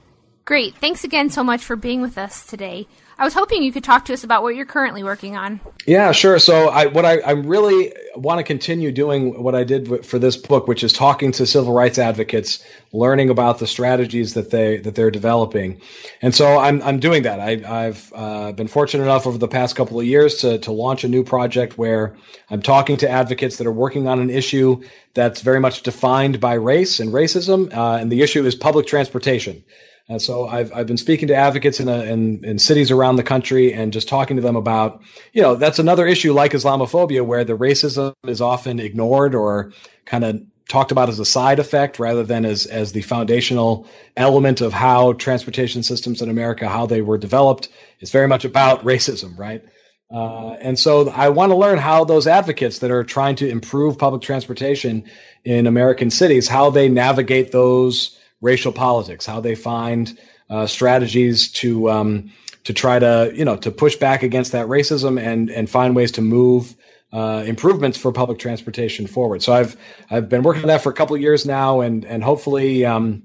Great. 0.44 0.74
Thanks 0.76 1.04
again 1.04 1.30
so 1.30 1.42
much 1.42 1.64
for 1.64 1.74
being 1.74 2.02
with 2.02 2.18
us 2.18 2.44
today. 2.44 2.86
I 3.16 3.24
was 3.24 3.32
hoping 3.32 3.62
you 3.62 3.72
could 3.72 3.84
talk 3.84 4.06
to 4.06 4.12
us 4.12 4.24
about 4.24 4.42
what 4.42 4.56
you're 4.56 4.66
currently 4.66 5.04
working 5.04 5.36
on. 5.36 5.60
Yeah, 5.86 6.12
sure. 6.12 6.38
So 6.38 6.68
I, 6.68 6.86
what 6.86 7.06
I, 7.06 7.20
I 7.20 7.30
really 7.30 7.94
want 8.16 8.40
to 8.40 8.44
continue 8.44 8.90
doing 8.92 9.40
what 9.40 9.54
I 9.54 9.64
did 9.64 10.04
for 10.04 10.18
this 10.18 10.36
book, 10.36 10.66
which 10.66 10.82
is 10.82 10.92
talking 10.92 11.32
to 11.32 11.46
civil 11.46 11.72
rights 11.72 11.98
advocates, 11.98 12.62
learning 12.92 13.30
about 13.30 13.58
the 13.58 13.66
strategies 13.66 14.34
that 14.34 14.50
they 14.50 14.78
that 14.78 14.94
they're 14.94 15.12
developing, 15.12 15.80
and 16.20 16.34
so 16.34 16.58
I'm 16.58 16.82
I'm 16.82 16.98
doing 16.98 17.22
that. 17.22 17.40
I, 17.40 17.84
have 17.84 18.12
uh, 18.14 18.52
been 18.52 18.68
fortunate 18.68 19.04
enough 19.04 19.26
over 19.26 19.38
the 19.38 19.48
past 19.48 19.76
couple 19.76 20.00
of 20.00 20.06
years 20.06 20.38
to 20.38 20.58
to 20.58 20.72
launch 20.72 21.04
a 21.04 21.08
new 21.08 21.24
project 21.24 21.78
where 21.78 22.16
I'm 22.50 22.62
talking 22.62 22.96
to 22.98 23.08
advocates 23.08 23.58
that 23.58 23.66
are 23.66 23.72
working 23.72 24.08
on 24.08 24.20
an 24.20 24.30
issue 24.30 24.82
that's 25.14 25.40
very 25.40 25.60
much 25.60 25.84
defined 25.84 26.40
by 26.40 26.54
race 26.54 26.98
and 26.98 27.12
racism, 27.12 27.72
uh, 27.72 27.98
and 28.00 28.10
the 28.10 28.22
issue 28.22 28.44
is 28.44 28.56
public 28.56 28.86
transportation. 28.86 29.64
And 30.08 30.20
so 30.20 30.46
I've, 30.46 30.72
I've 30.72 30.86
been 30.86 30.98
speaking 30.98 31.28
to 31.28 31.34
advocates 31.34 31.80
in, 31.80 31.88
a, 31.88 32.02
in, 32.02 32.44
in 32.44 32.58
cities 32.58 32.90
around 32.90 33.16
the 33.16 33.22
country 33.22 33.72
and 33.72 33.92
just 33.92 34.08
talking 34.08 34.36
to 34.36 34.42
them 34.42 34.56
about, 34.56 35.02
you 35.32 35.40
know, 35.40 35.54
that's 35.54 35.78
another 35.78 36.06
issue 36.06 36.34
like 36.34 36.52
Islamophobia 36.52 37.24
where 37.24 37.44
the 37.44 37.56
racism 37.56 38.14
is 38.24 38.42
often 38.42 38.80
ignored 38.80 39.34
or 39.34 39.72
kind 40.04 40.24
of 40.24 40.42
talked 40.68 40.92
about 40.92 41.08
as 41.08 41.18
a 41.20 41.24
side 41.24 41.58
effect 41.58 41.98
rather 41.98 42.22
than 42.22 42.44
as, 42.44 42.66
as 42.66 42.92
the 42.92 43.00
foundational 43.00 43.86
element 44.16 44.60
of 44.60 44.74
how 44.74 45.14
transportation 45.14 45.82
systems 45.82 46.20
in 46.20 46.28
America, 46.28 46.68
how 46.68 46.84
they 46.84 47.00
were 47.00 47.18
developed. 47.18 47.68
It's 48.00 48.10
very 48.10 48.28
much 48.28 48.44
about 48.44 48.84
racism, 48.84 49.38
right? 49.38 49.64
Uh, 50.10 50.50
and 50.52 50.78
so 50.78 51.08
I 51.08 51.30
want 51.30 51.50
to 51.50 51.56
learn 51.56 51.78
how 51.78 52.04
those 52.04 52.26
advocates 52.26 52.80
that 52.80 52.90
are 52.90 53.04
trying 53.04 53.36
to 53.36 53.48
improve 53.48 53.98
public 53.98 54.20
transportation 54.20 55.04
in 55.44 55.66
American 55.66 56.10
cities, 56.10 56.46
how 56.46 56.70
they 56.70 56.88
navigate 56.90 57.52
those 57.52 58.18
racial 58.44 58.72
politics, 58.72 59.26
how 59.26 59.40
they 59.40 59.54
find 59.54 60.16
uh, 60.50 60.66
strategies 60.66 61.50
to 61.52 61.90
um, 61.90 62.32
to 62.64 62.72
try 62.72 62.98
to 62.98 63.32
you 63.34 63.44
know 63.44 63.56
to 63.56 63.70
push 63.70 63.96
back 63.96 64.22
against 64.22 64.52
that 64.52 64.66
racism 64.66 65.20
and 65.20 65.50
and 65.50 65.68
find 65.68 65.96
ways 65.96 66.12
to 66.12 66.22
move 66.22 66.76
uh, 67.12 67.42
improvements 67.46 67.96
for 67.96 68.12
public 68.12 68.38
transportation 68.38 69.06
forward. 69.06 69.42
So 69.42 69.52
I've 69.52 69.76
I've 70.10 70.28
been 70.28 70.42
working 70.42 70.62
on 70.62 70.68
that 70.68 70.82
for 70.82 70.90
a 70.90 70.94
couple 70.94 71.16
of 71.16 71.22
years 71.22 71.46
now, 71.46 71.80
and 71.80 72.04
and 72.04 72.22
hopefully 72.22 72.84
um, 72.84 73.24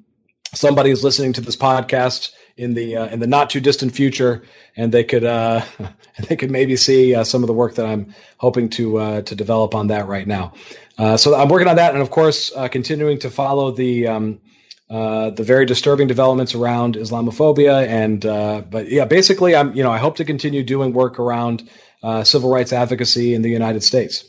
somebody 0.54 0.90
is 0.90 1.04
listening 1.04 1.34
to 1.34 1.42
this 1.42 1.56
podcast 1.56 2.32
in 2.56 2.74
the 2.74 2.98
uh, 2.98 3.08
in 3.08 3.20
the 3.20 3.28
not 3.28 3.50
too 3.50 3.60
distant 3.60 3.94
future, 3.94 4.44
and 4.76 4.92
they 4.92 5.04
could 5.04 5.24
uh, 5.24 5.62
they 6.28 6.36
could 6.36 6.52
maybe 6.52 6.76
see 6.76 7.16
uh, 7.16 7.24
some 7.24 7.44
of 7.44 7.48
the 7.48 7.54
work 7.54 7.76
that 7.76 7.86
I'm 7.86 8.14
hoping 8.38 8.70
to 8.72 8.98
uh, 8.98 9.22
to 9.24 9.36
develop 9.36 9.76
on 9.76 9.88
that 9.88 10.08
right 10.08 10.28
now. 10.28 10.54
Uh, 10.98 11.18
so 11.18 11.36
I'm 11.36 11.48
working 11.50 11.68
on 11.68 11.78
that, 11.78 11.94
and 11.94 12.02
of 12.02 12.10
course, 12.10 12.52
uh, 12.56 12.68
continuing 12.68 13.20
to 13.20 13.30
follow 13.30 13.72
the 13.72 14.08
um, 14.08 14.42
uh, 14.90 15.30
the 15.30 15.44
very 15.44 15.66
disturbing 15.66 16.08
developments 16.08 16.56
around 16.56 16.96
Islamophobia, 16.96 17.86
and 17.88 18.26
uh, 18.26 18.62
but 18.62 18.90
yeah, 18.90 19.06
basically, 19.06 19.56
I'm 19.56 19.76
you 19.76 19.84
know 19.84 19.92
I 19.92 20.00
hope 20.00 20.18
to 20.18 20.26
continue 20.26 20.64
doing 20.64 20.94
work 20.94 21.20
around 21.20 21.70
uh, 22.02 22.24
civil 22.24 22.52
rights 22.52 22.74
advocacy 22.74 23.36
in 23.36 23.42
the 23.42 23.50
United 23.50 23.84
States. 23.84 24.26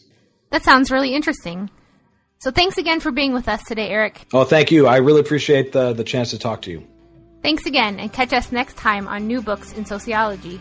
That 0.50 0.62
sounds 0.62 0.90
really 0.90 1.14
interesting. 1.14 1.70
So 2.40 2.50
thanks 2.50 2.78
again 2.78 3.00
for 3.00 3.10
being 3.10 3.32
with 3.32 3.48
us 3.48 3.62
today, 3.64 3.88
Eric. 3.88 4.26
Oh, 4.32 4.44
thank 4.44 4.70
you. 4.70 4.86
I 4.86 4.98
really 4.98 5.20
appreciate 5.20 5.72
the 5.72 5.94
the 5.94 6.04
chance 6.04 6.30
to 6.30 6.38
talk 6.38 6.62
to 6.62 6.70
you. 6.70 6.86
Thanks 7.42 7.64
again, 7.64 7.98
and 7.98 8.12
catch 8.12 8.34
us 8.34 8.52
next 8.52 8.76
time 8.76 9.08
on 9.08 9.26
New 9.26 9.40
Books 9.40 9.72
in 9.72 9.86
Sociology. 9.86 10.60